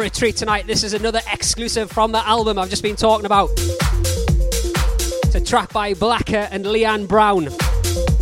a 0.04 0.10
treat 0.10 0.36
tonight. 0.36 0.66
This 0.66 0.82
is 0.82 0.92
another 0.92 1.20
exclusive 1.32 1.90
from 1.90 2.12
the 2.12 2.26
album 2.26 2.58
I've 2.58 2.68
just 2.68 2.82
been 2.82 2.96
talking 2.96 3.24
about. 3.24 3.48
It's 3.56 5.34
a 5.34 5.40
track 5.40 5.72
by 5.72 5.94
Blacker 5.94 6.46
and 6.50 6.66
Leanne 6.66 7.08
Brown. 7.08 7.48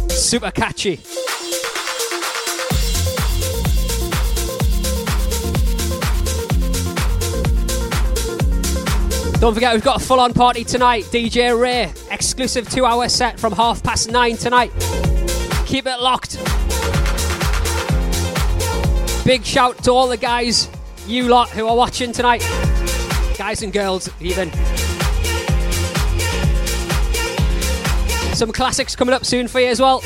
Super 0.09 0.53
catchy. 0.53 0.97
Don't 9.41 9.55
forget, 9.55 9.75
we've 9.75 9.83
got 9.83 10.01
a 10.01 10.05
full 10.05 10.21
on 10.21 10.33
party 10.35 10.63
tonight. 10.63 11.05
DJ 11.05 11.59
Ray, 11.61 11.93
exclusive 12.13 12.71
two 12.71 12.85
hour 12.85 13.09
set 13.09 13.41
from 13.41 13.53
half 13.53 13.83
past 13.83 14.09
nine 14.09 14.37
tonight. 14.37 14.71
Keep 15.67 15.87
it 15.87 16.01
locked. 16.01 16.37
Big 19.25 19.45
shout 19.45 19.83
to 19.85 19.91
all 19.91 20.07
the 20.07 20.17
guys 20.17 20.69
you 21.07 21.29
lot 21.29 21.51
who 21.51 21.67
are 21.67 21.77
watching 21.77 22.13
tonight. 22.13 22.41
Guys 23.37 23.63
and 23.63 23.73
girls, 23.73 24.09
even. 24.21 24.51
Some 28.35 28.53
classics 28.53 28.97
coming 28.97 29.15
up 29.15 29.25
soon 29.25 29.49
for 29.49 29.61
you 29.61 29.69
as 29.69 29.81
well. 29.81 30.03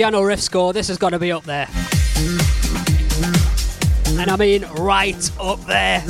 Piano 0.00 0.22
riff 0.22 0.40
score, 0.40 0.72
this 0.72 0.88
has 0.88 0.96
got 0.96 1.10
to 1.10 1.18
be 1.18 1.30
up 1.30 1.44
there. 1.44 1.68
And 4.18 4.30
I 4.30 4.36
mean 4.38 4.62
right 4.78 5.30
up 5.38 5.62
there. 5.66 6.00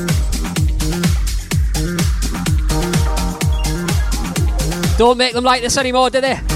Don't 4.96 5.18
make 5.18 5.32
them 5.32 5.42
like 5.42 5.62
this 5.62 5.76
anymore, 5.76 6.08
do 6.08 6.20
they? 6.20 6.49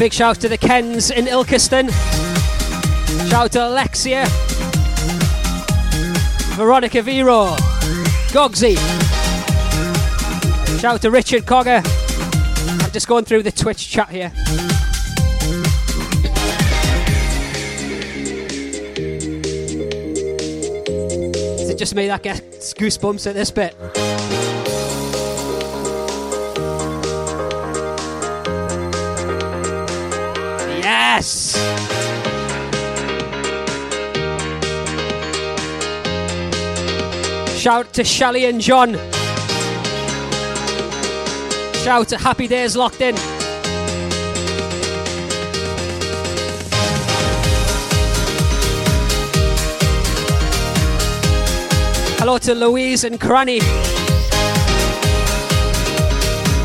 Big 0.00 0.14
shout 0.14 0.38
out 0.38 0.40
to 0.40 0.48
the 0.48 0.56
Kens 0.56 1.10
in 1.10 1.26
Ilkeston. 1.26 1.90
Shout 3.28 3.44
out 3.44 3.52
to 3.52 3.68
Alexia. 3.68 4.24
Veronica 6.56 7.02
Vero. 7.02 7.54
Gogsy. 8.32 8.78
Shout 10.80 10.94
out 10.94 11.02
to 11.02 11.10
Richard 11.10 11.42
Cogger. 11.44 11.82
I'm 12.82 12.90
just 12.92 13.08
going 13.08 13.26
through 13.26 13.42
the 13.42 13.52
Twitch 13.52 13.90
chat 13.90 14.08
here. 14.08 14.32
Is 21.60 21.68
it 21.68 21.76
just 21.76 21.94
me 21.94 22.06
that 22.06 22.22
gets 22.22 22.72
goosebumps 22.72 23.26
at 23.26 23.34
this 23.34 23.50
bit? 23.50 23.76
Shout 37.60 37.92
to 37.92 38.04
Shelley 38.04 38.46
and 38.46 38.58
John. 38.58 38.94
Shout 41.84 42.08
to 42.08 42.16
Happy 42.16 42.48
Days 42.48 42.74
Locked 42.74 43.02
In. 43.02 43.14
Hello 52.16 52.38
to 52.38 52.54
Louise 52.54 53.04
and 53.04 53.20
Cranny. 53.20 53.60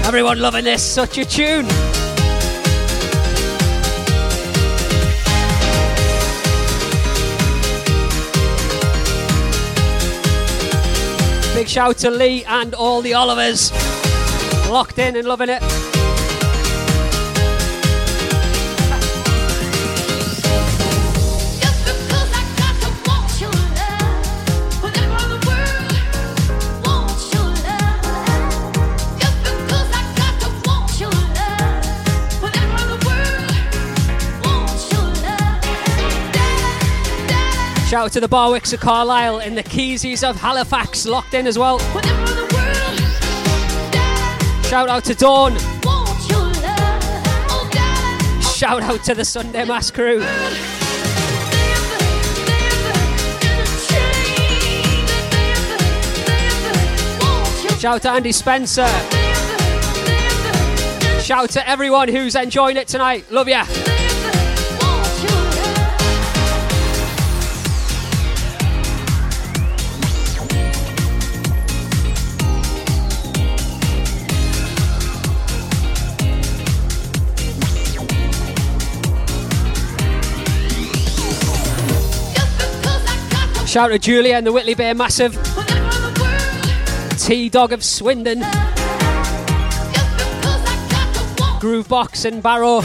Everyone 0.07 0.39
loving 0.39 0.63
this, 0.63 0.81
such 0.81 1.17
a 1.17 1.25
tune. 1.25 1.84
Big 11.65 11.71
shout 11.71 11.97
to 11.97 12.11
Lee 12.11 12.43
and 12.45 12.75
all 12.75 13.01
the 13.01 13.15
Olivers. 13.15 13.71
Locked 14.69 14.99
in 14.99 15.15
and 15.15 15.27
loving 15.27 15.49
it. 15.49 15.84
Shout 37.95 38.07
out 38.07 38.11
to 38.11 38.19
the 38.19 38.27
Barwicks 38.27 38.73
of 38.73 38.81
Carlisle 38.81 39.39
and 39.39 39.57
the 39.57 39.63
Keysies 39.63 40.29
of 40.29 40.35
Halifax. 40.35 41.05
Locked 41.05 41.33
in 41.33 41.47
as 41.47 41.57
well. 41.57 41.79
Shout 44.67 44.89
out 44.89 45.05
to 45.05 45.15
Dawn. 45.15 45.57
Shout 48.53 48.83
out 48.83 49.01
to 49.05 49.15
the 49.15 49.23
Sunday 49.23 49.63
Mass 49.63 49.91
crew. 49.91 50.19
Shout 57.79 57.95
out 57.95 58.01
to 58.01 58.11
Andy 58.11 58.33
Spencer. 58.33 58.87
Shout 61.21 61.43
out 61.45 61.49
to 61.51 61.65
everyone 61.65 62.09
who's 62.09 62.35
enjoying 62.35 62.75
it 62.75 62.89
tonight. 62.89 63.31
Love 63.31 63.47
ya. 63.47 63.63
Shout 83.75 83.91
to 83.91 83.99
Julia 83.99 84.35
and 84.35 84.47
the 84.47 84.53
Whitley 84.53 84.73
Bay 84.73 84.93
Massive. 84.93 85.33
T 87.19 87.49
Dog 87.49 87.73
of 87.73 87.83
Swindon. 87.83 88.39
Groove 91.59 91.89
Box 91.89 92.23
and 92.23 92.41
Barrow. 92.41 92.79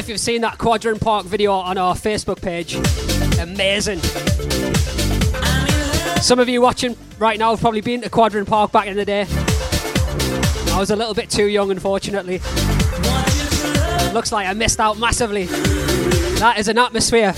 If 0.00 0.08
you've 0.08 0.18
seen 0.18 0.40
that 0.40 0.56
Quadrant 0.56 0.98
Park 0.98 1.26
video 1.26 1.52
on 1.52 1.76
our 1.76 1.94
Facebook 1.94 2.40
page. 2.40 2.74
Amazing. 3.38 3.98
Some 6.22 6.38
of 6.38 6.48
you 6.48 6.62
watching 6.62 6.96
right 7.18 7.38
now 7.38 7.50
have 7.50 7.60
probably 7.60 7.82
been 7.82 8.00
to 8.00 8.08
Quadrant 8.08 8.48
Park 8.48 8.72
back 8.72 8.86
in 8.86 8.96
the 8.96 9.04
day. 9.04 9.26
I 10.72 10.78
was 10.78 10.90
a 10.90 10.96
little 10.96 11.12
bit 11.12 11.28
too 11.28 11.48
young, 11.48 11.70
unfortunately. 11.70 12.38
Looks 14.14 14.32
like 14.32 14.46
I 14.46 14.54
missed 14.54 14.80
out 14.80 14.98
massively. 14.98 15.44
That 15.44 16.54
is 16.56 16.68
an 16.68 16.78
atmosphere. 16.78 17.34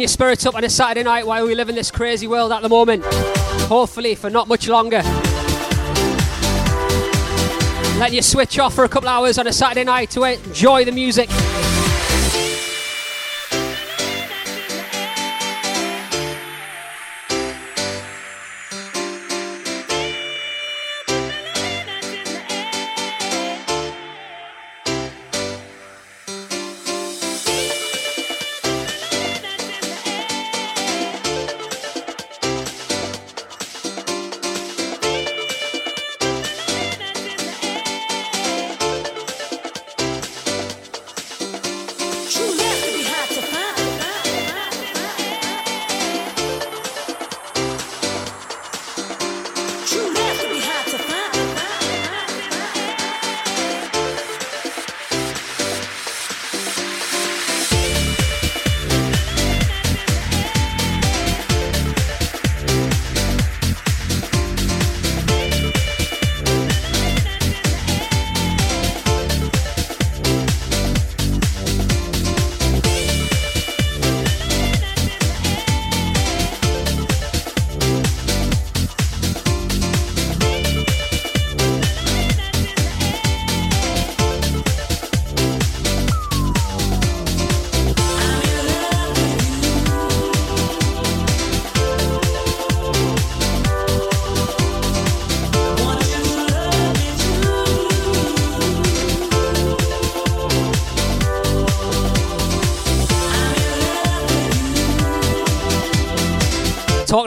Your 0.00 0.08
spirits 0.08 0.46
up 0.46 0.54
on 0.54 0.64
a 0.64 0.70
Saturday 0.70 1.02
night 1.02 1.26
while 1.26 1.46
we 1.46 1.54
live 1.54 1.68
in 1.68 1.74
this 1.74 1.90
crazy 1.90 2.26
world 2.26 2.52
at 2.52 2.62
the 2.62 2.68
moment. 2.68 3.04
Hopefully, 3.68 4.14
for 4.14 4.30
not 4.30 4.48
much 4.48 4.68
longer. 4.68 5.02
Letting 7.98 8.14
you 8.14 8.22
switch 8.22 8.58
off 8.58 8.74
for 8.74 8.84
a 8.84 8.88
couple 8.88 9.08
hours 9.08 9.38
on 9.38 9.46
a 9.46 9.52
Saturday 9.52 9.84
night 9.84 10.10
to 10.12 10.24
enjoy 10.24 10.84
the 10.84 10.92
music. 10.92 11.28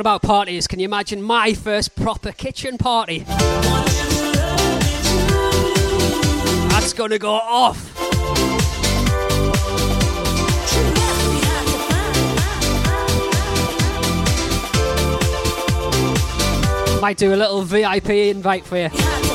About 0.04 0.22
parties, 0.22 0.68
can 0.68 0.80
you 0.80 0.84
imagine 0.84 1.22
my 1.22 1.54
first 1.54 1.96
proper 1.96 2.34
kitchen 2.34 2.78
party? 2.78 3.20
That's 6.70 6.92
gonna 6.92 7.18
go 7.18 7.32
off. 7.32 7.80
Might 17.02 17.18
do 17.18 17.34
a 17.34 17.38
little 17.38 17.62
VIP 17.62 18.10
invite 18.10 18.66
for 18.66 18.76
you. 18.76 19.33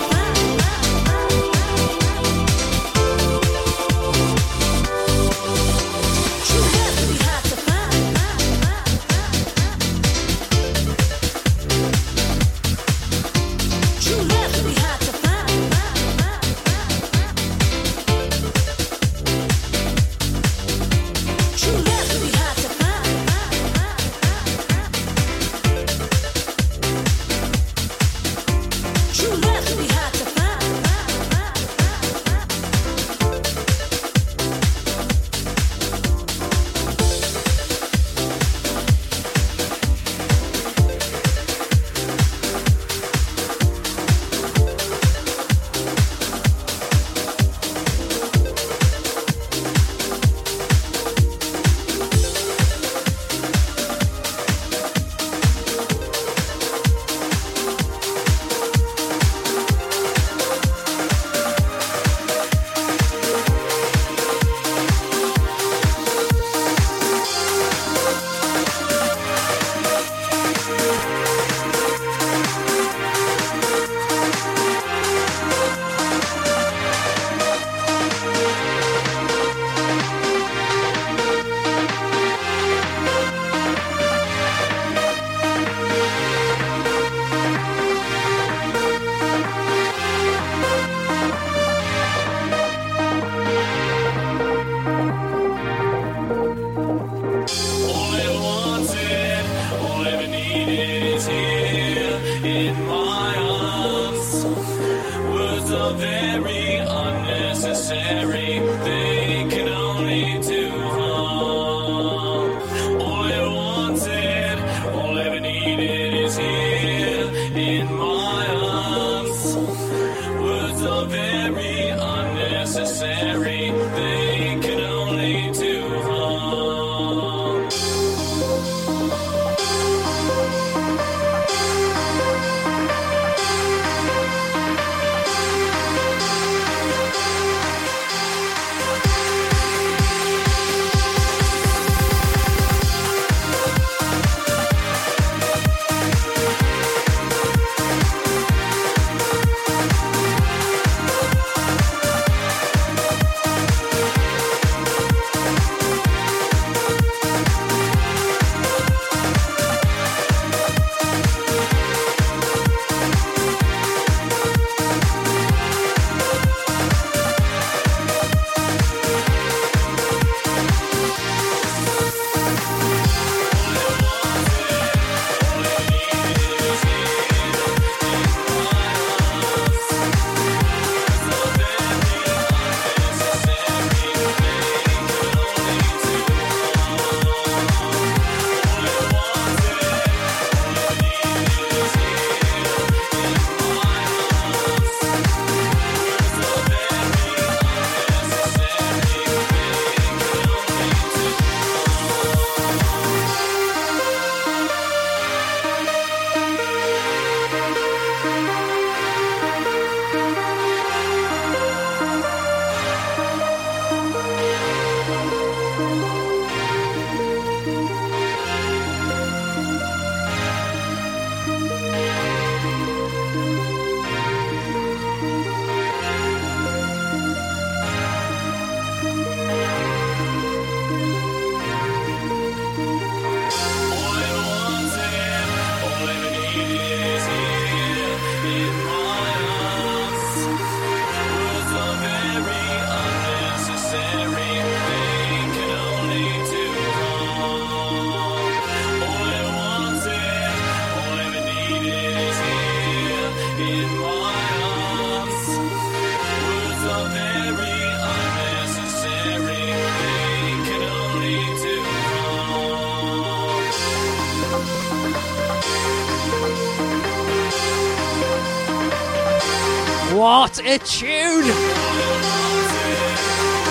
A 270.61 270.79
tune! 270.79 271.47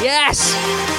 Yes! 0.04 0.97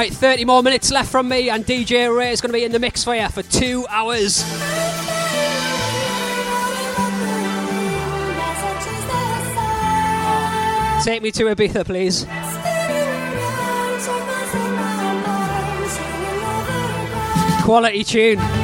Right, 0.00 0.14
30 0.14 0.46
more 0.46 0.62
minutes 0.62 0.90
left 0.90 1.12
from 1.12 1.28
me, 1.28 1.50
and 1.50 1.62
DJ 1.62 2.08
Ray 2.08 2.30
is 2.30 2.40
going 2.40 2.48
to 2.48 2.54
be 2.54 2.64
in 2.64 2.72
the 2.72 2.78
mix 2.78 3.04
for 3.04 3.14
you 3.14 3.28
for 3.28 3.42
two 3.42 3.86
hours. 3.90 4.42
Take 11.04 11.20
me 11.22 11.30
to 11.32 11.44
Ibiza, 11.44 11.84
please. 11.84 12.24
Quality 17.62 18.02
tune. 18.02 18.59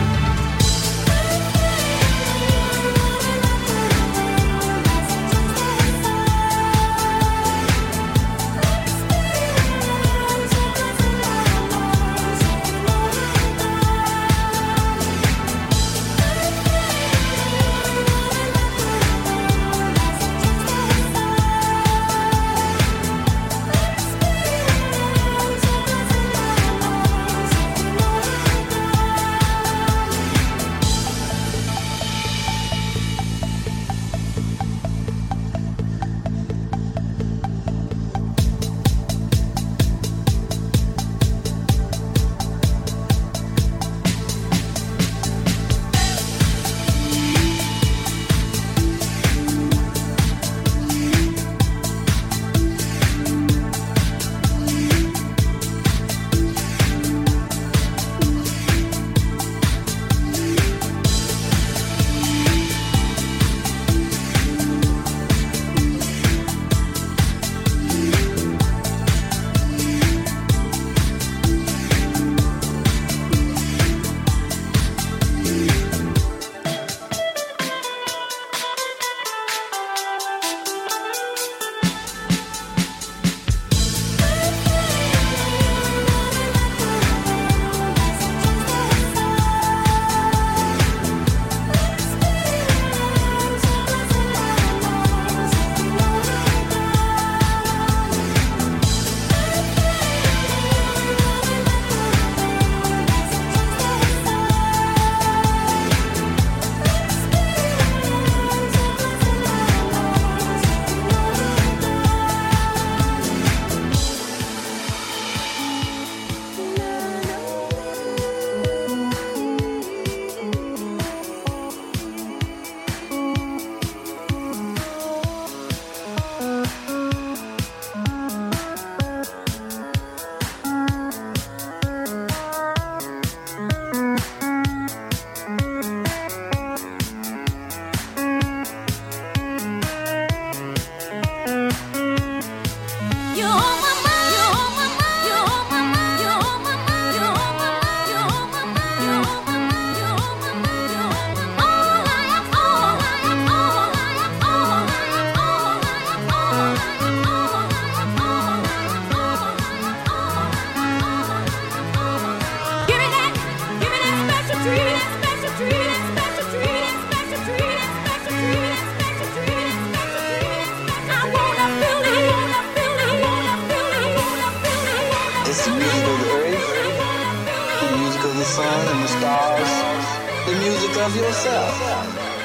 Of 181.07 181.15
yourself. 181.15 181.71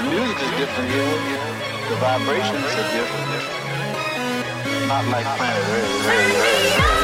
Music 0.03 0.37
is 0.37 0.51
different 0.59 0.91
here. 0.91 1.17
The 1.89 1.95
vibrations 1.95 2.71
are 2.77 2.89
different. 2.93 3.41
Not 4.87 5.05
like 5.07 5.25
planet 5.37 5.65
Earth. 5.67 7.00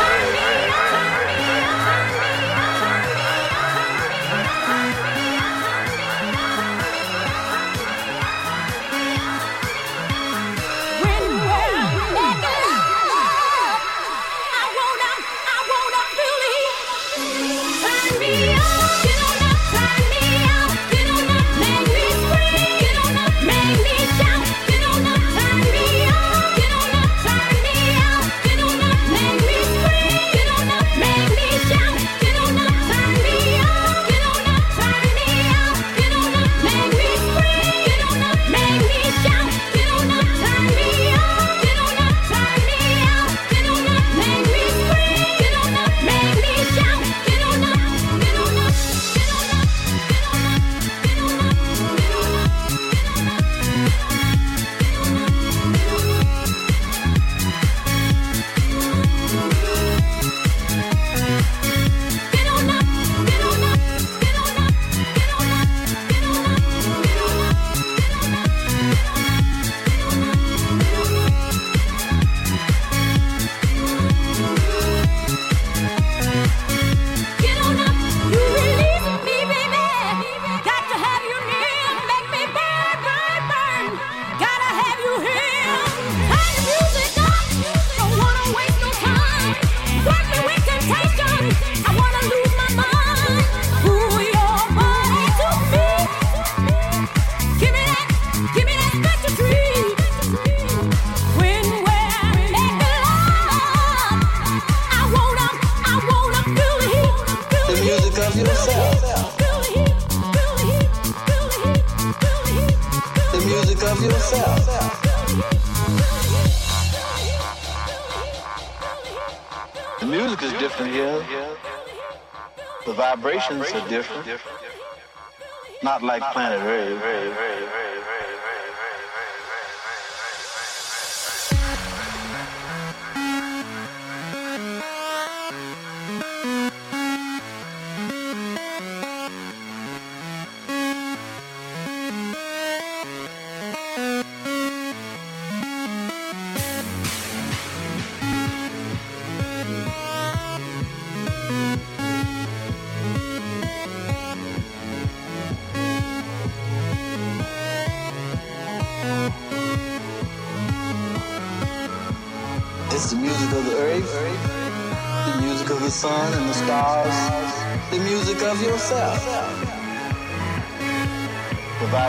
Planet 126.22 126.62
Earth. 126.62 126.77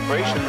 The 0.08 0.47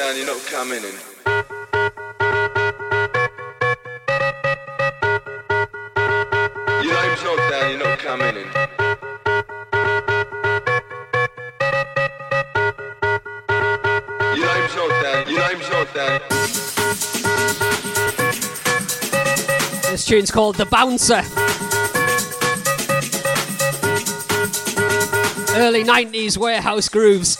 down, 0.00 0.16
you're 0.16 0.26
not 0.26 0.40
coming 0.46 0.82
in. 0.82 0.94
Your 6.82 6.94
name's 7.02 7.22
not 7.22 7.50
down, 7.50 7.70
you're 7.70 7.84
not 7.84 7.98
coming 7.98 8.36
in. 8.36 8.46
Your 14.38 14.46
name's 14.54 14.74
not 14.74 15.02
down, 15.02 15.28
your 15.28 15.42
name's 15.48 15.70
not 15.70 15.94
down. 15.94 16.20
This 19.90 20.06
tune's 20.06 20.30
called 20.30 20.56
The 20.56 20.64
Bouncer. 20.64 21.22
Early 25.58 25.84
90s 25.84 26.38
warehouse 26.38 26.88
grooves. 26.88 27.36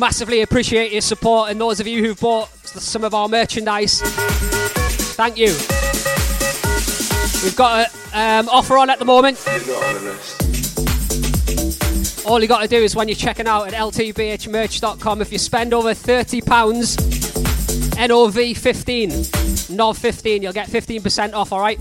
Massively 0.00 0.40
appreciate 0.40 0.90
your 0.92 1.02
support 1.02 1.50
and 1.50 1.60
those 1.60 1.78
of 1.78 1.86
you 1.86 2.02
who've 2.02 2.18
bought 2.18 2.48
some 2.64 3.04
of 3.04 3.12
our 3.14 3.28
merchandise. 3.28 4.00
Thank 4.00 5.36
you. 5.36 5.54
We've 7.44 7.54
got 7.54 7.94
an 8.14 8.46
um, 8.46 8.48
offer 8.48 8.78
on 8.78 8.88
at 8.88 8.98
the 8.98 9.04
moment. 9.04 9.38
You're 9.46 9.66
not 9.66 9.84
on 9.84 9.94
the 9.94 10.00
list. 10.00 10.46
All 12.26 12.40
you 12.40 12.48
got 12.48 12.62
to 12.62 12.68
do 12.68 12.76
is 12.76 12.96
when 12.96 13.08
you're 13.08 13.14
checking 13.14 13.46
out 13.46 13.68
at 13.68 13.74
ltbhmerch.com, 13.74 15.20
if 15.20 15.30
you 15.32 15.38
spend 15.38 15.74
over 15.74 15.90
£30, 15.90 18.08
NOV 18.08 18.56
15, 18.56 19.10
NOV 19.76 19.98
15, 19.98 20.42
you'll 20.42 20.54
get 20.54 20.68
15% 20.68 21.34
off, 21.34 21.52
alright? 21.52 21.78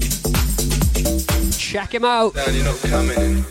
Check 1.57 1.93
him 1.93 2.03
out. 2.03 2.33
Down, 2.33 2.53
you're 2.53 2.65
not 2.65 2.79
coming 2.79 3.17
in. 3.17 3.45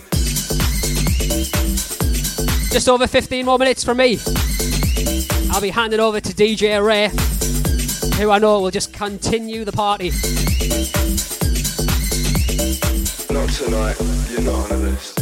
Just 2.71 2.87
over 2.89 3.07
15 3.07 3.47
more 3.47 3.59
minutes 3.59 3.83
from 3.83 3.97
me. 3.97 4.19
I'll 5.59 5.63
be 5.63 5.71
handing 5.71 5.99
over 5.99 6.21
to 6.21 6.33
DJ 6.33 6.81
Ray, 6.81 7.09
who 8.17 8.31
I 8.31 8.39
know 8.39 8.61
will 8.61 8.71
just 8.71 8.93
continue 8.93 9.65
the 9.65 9.73
party. 9.73 10.11
Not 13.35 13.49
tonight, 13.49 13.97
you're 14.31 14.43
not 14.43 14.55
on 14.55 14.69
the 14.69 14.89
list. 14.89 15.18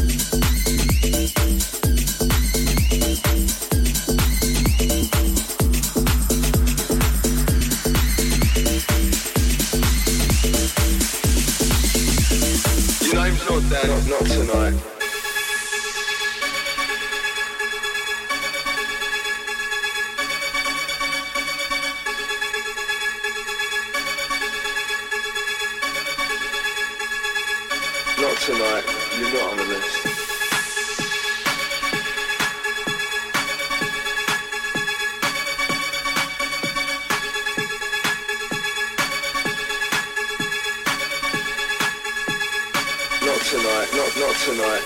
Tonight, 43.51 43.89
not 43.95 44.17
not 44.19 44.35
tonight. 44.45 44.83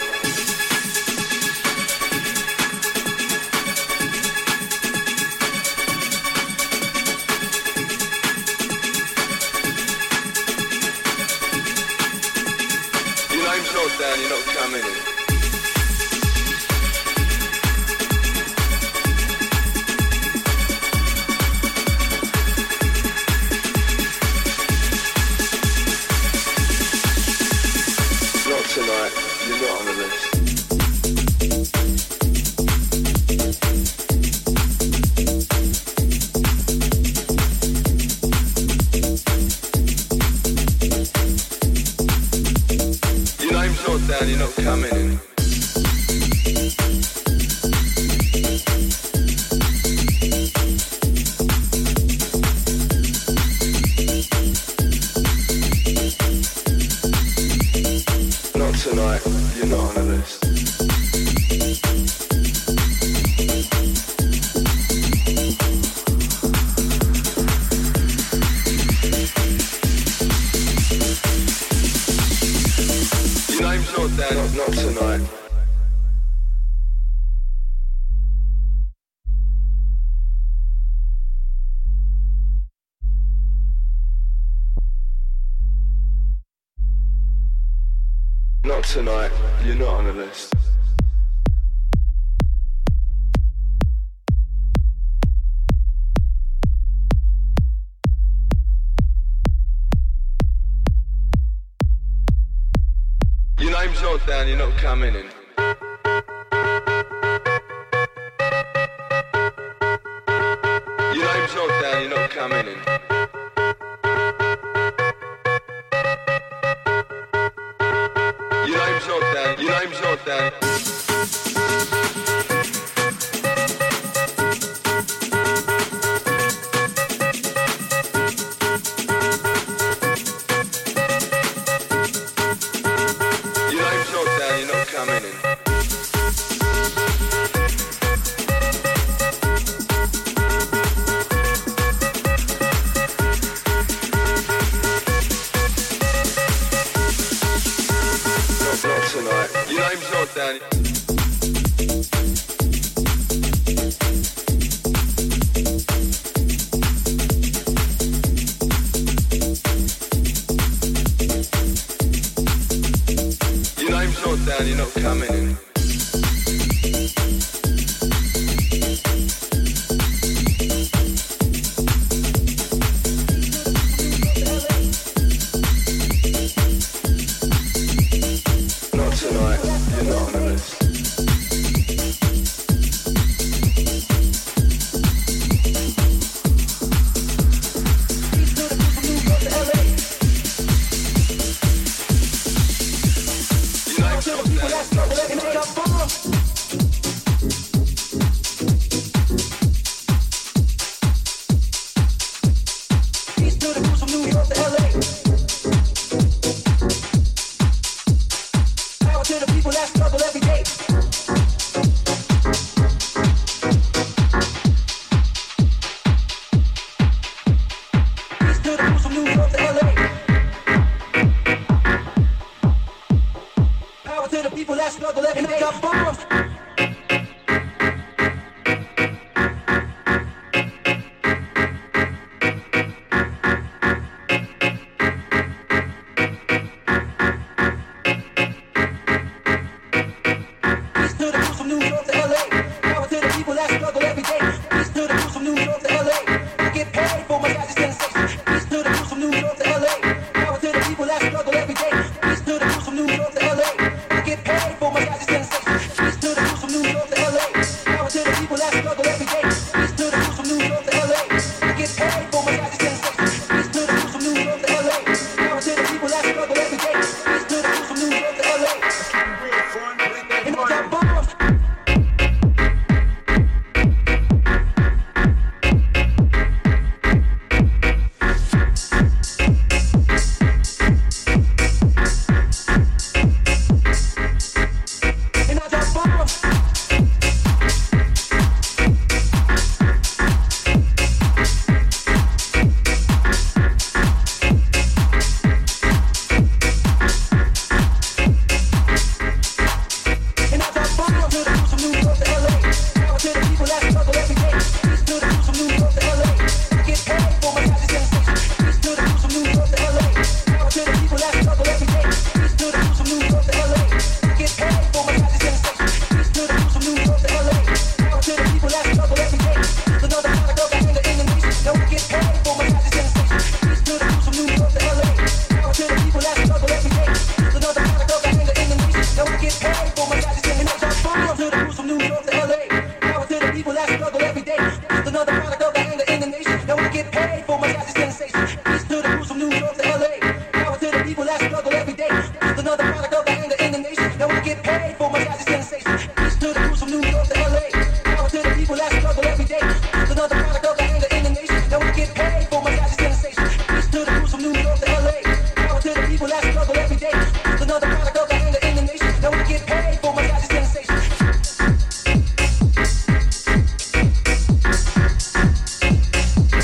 Name's 13.50 13.72
not 13.74 13.98
down, 13.98 14.20
you're 14.20 14.28
not 14.28 14.44
coming 14.54 14.84
in. 14.84 15.19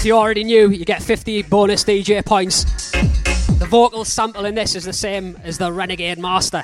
you 0.07 0.17
already 0.17 0.45
knew, 0.45 0.71
you 0.71 0.85
get 0.85 1.03
50 1.03 1.43
bonus 1.43 1.83
DJ 1.83 2.25
points. 2.25 2.65
The 3.59 3.67
vocal 3.69 4.05
sample 4.05 4.45
in 4.45 4.55
this 4.55 4.77
is 4.77 4.85
the 4.85 4.93
same 4.93 5.37
as 5.43 5.59
the 5.59 5.73
Renegade 5.73 6.19
Master. 6.19 6.63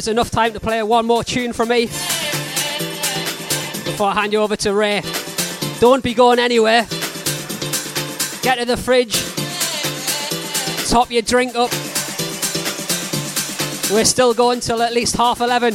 Is 0.00 0.08
enough 0.08 0.30
time 0.30 0.54
to 0.54 0.60
play 0.60 0.82
one 0.82 1.04
more 1.04 1.22
tune 1.22 1.52
from 1.52 1.68
me 1.68 1.84
before 3.84 4.06
I 4.06 4.14
hand 4.14 4.32
you 4.32 4.40
over 4.40 4.56
to 4.56 4.72
Ray. 4.72 5.02
Don't 5.78 6.02
be 6.02 6.14
going 6.14 6.38
anywhere. 6.38 6.86
Get 8.40 8.54
to 8.56 8.64
the 8.64 8.78
fridge, 8.78 9.12
top 10.88 11.10
your 11.10 11.20
drink 11.20 11.54
up. 11.54 11.70
We're 13.92 14.06
still 14.06 14.32
going 14.32 14.60
till 14.60 14.80
at 14.80 14.94
least 14.94 15.16
half 15.16 15.42
11. 15.42 15.74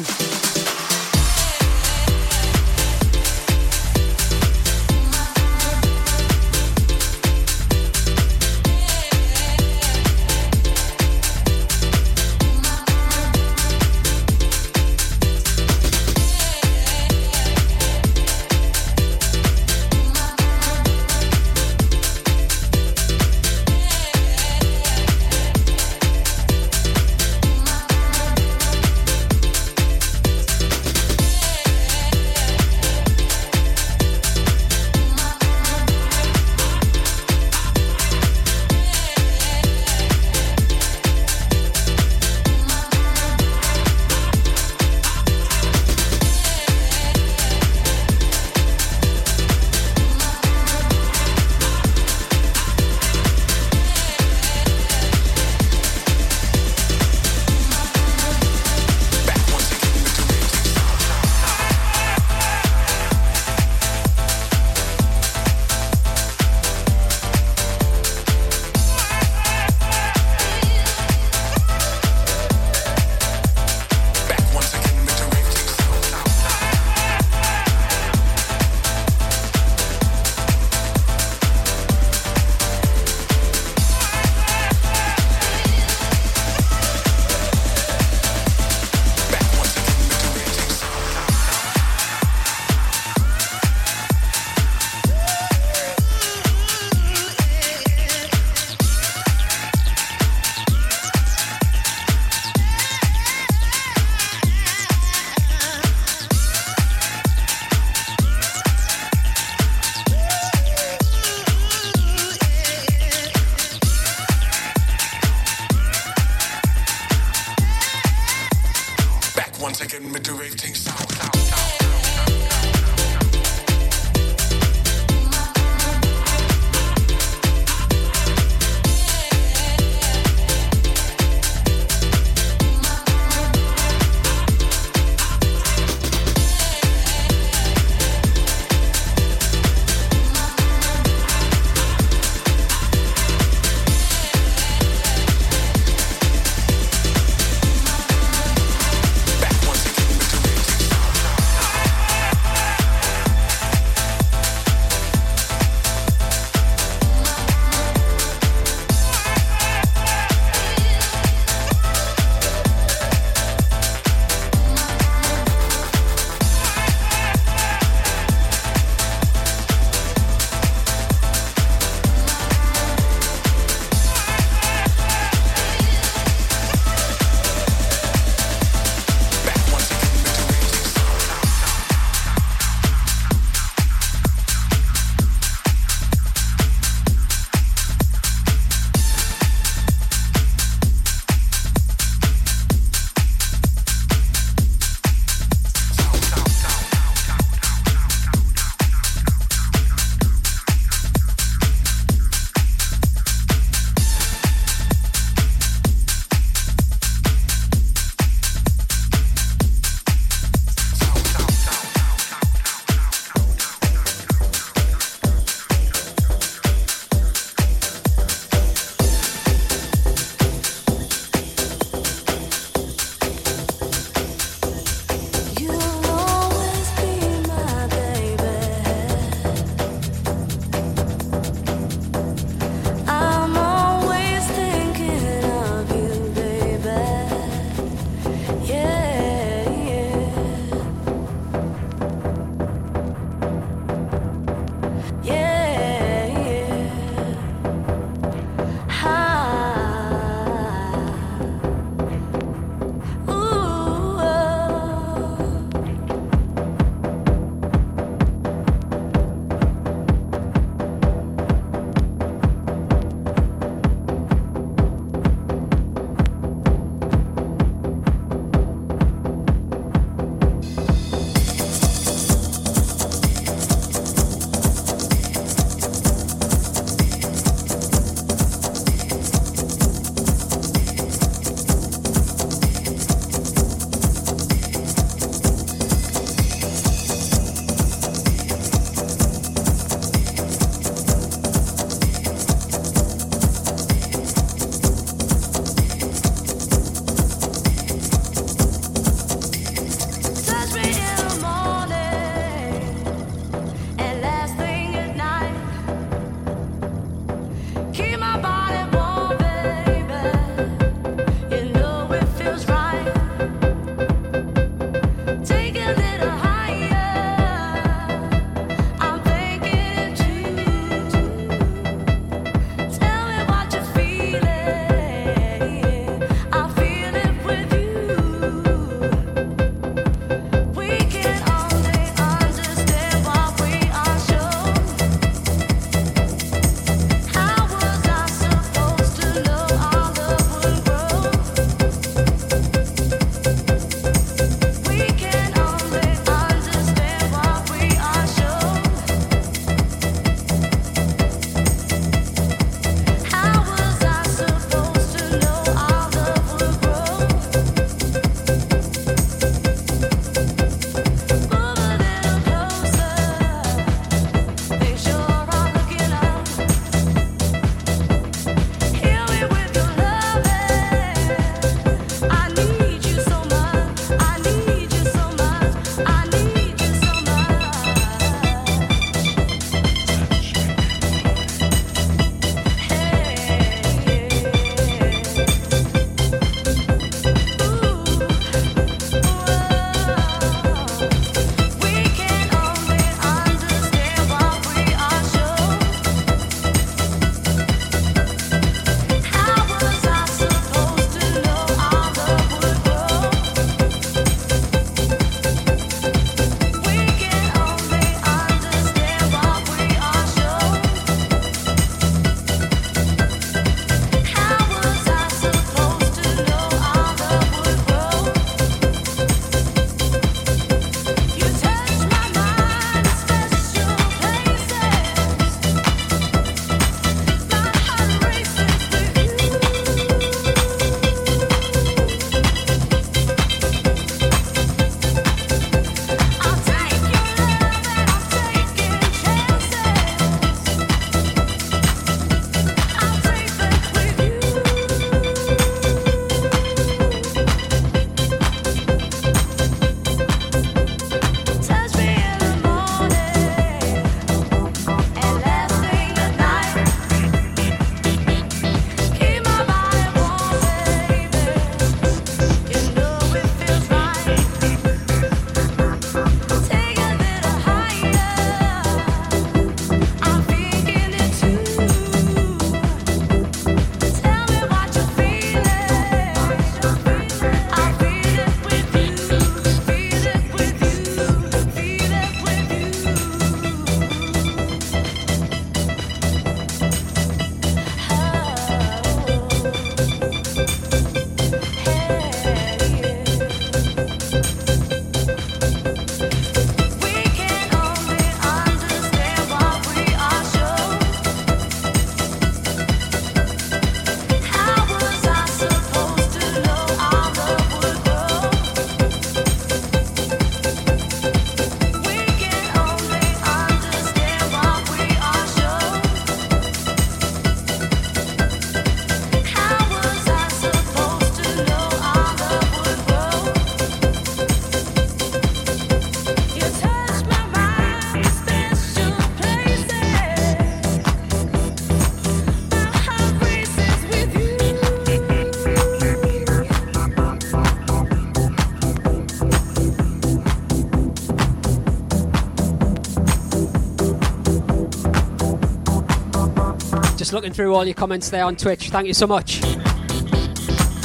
Looking 547.35 547.51
through 547.51 547.75
all 547.75 547.83
your 547.83 547.93
comments 547.93 548.29
there 548.29 548.45
on 548.45 548.55
Twitch. 548.55 548.89
Thank 548.91 549.07
you 549.07 549.13
so 549.13 549.27
much. 549.27 549.61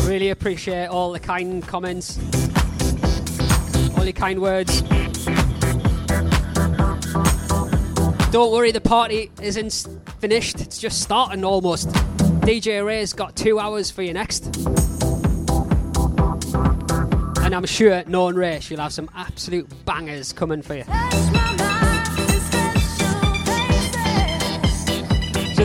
Really 0.05 0.31
appreciate 0.31 0.87
all 0.87 1.11
the 1.11 1.19
kind 1.19 1.61
comments, 1.67 2.21
all 3.99 4.05
your 4.05 4.13
kind 4.13 4.41
words. 4.41 4.83
Don't 8.31 8.53
worry, 8.53 8.71
the 8.71 8.81
party 8.81 9.33
isn't 9.43 9.89
finished. 10.21 10.61
It's 10.61 10.79
just 10.79 11.01
starting 11.03 11.45
almost. 11.45 11.89
DJ 12.47 12.87
Ray's 12.87 13.13
got 13.13 13.35
two 13.35 13.59
hours 13.59 13.91
for 13.91 14.03
you 14.03 14.13
next. 14.13 14.57
And 17.39 17.53
I'm 17.57 17.67
sure, 17.67 18.05
knowing 18.07 18.37
Ray, 18.37 18.61
she'll 18.61 18.79
have 18.79 18.93
some 18.93 19.11
absolute 19.17 19.69
bangers 19.85 20.33
coming 20.33 20.63
for 20.63 20.77
you. 20.77 20.85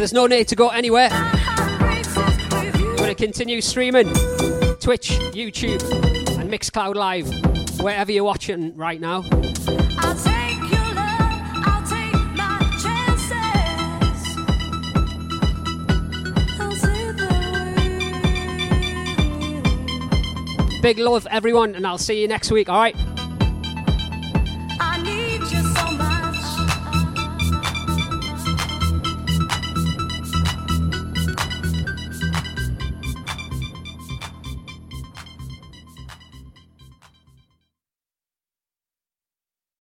There's 0.06 0.14
no 0.14 0.27
need 0.27 0.48
to 0.48 0.56
go 0.56 0.69
anywhere. 0.69 1.10
We're 1.10 2.95
going 2.95 3.10
to 3.10 3.15
continue 3.15 3.60
streaming 3.60 4.06
Twitch, 4.80 5.10
YouTube, 5.34 5.82
and 6.38 6.48
Mixcloud 6.48 6.94
Live, 6.94 7.27
wherever 7.80 8.11
you're 8.11 8.23
watching 8.23 8.77
right 8.77 9.02
now. 9.02 9.23
I'll 9.34 10.14
take 10.14 10.60
your 10.72 10.94
love, 10.94 11.41
I'll 11.65 11.82
take 11.88 12.14
my 12.36 12.60
chances. 12.84 13.34
I'll 16.60 16.76
say 16.76 17.11
the 20.73 20.80
Big 20.84 20.99
love, 20.99 21.26
everyone, 21.32 21.73
and 21.73 21.88
I'll 21.88 21.98
see 21.98 22.22
you 22.22 22.27
next 22.27 22.52
week, 22.52 22.69
alright? 22.69 22.95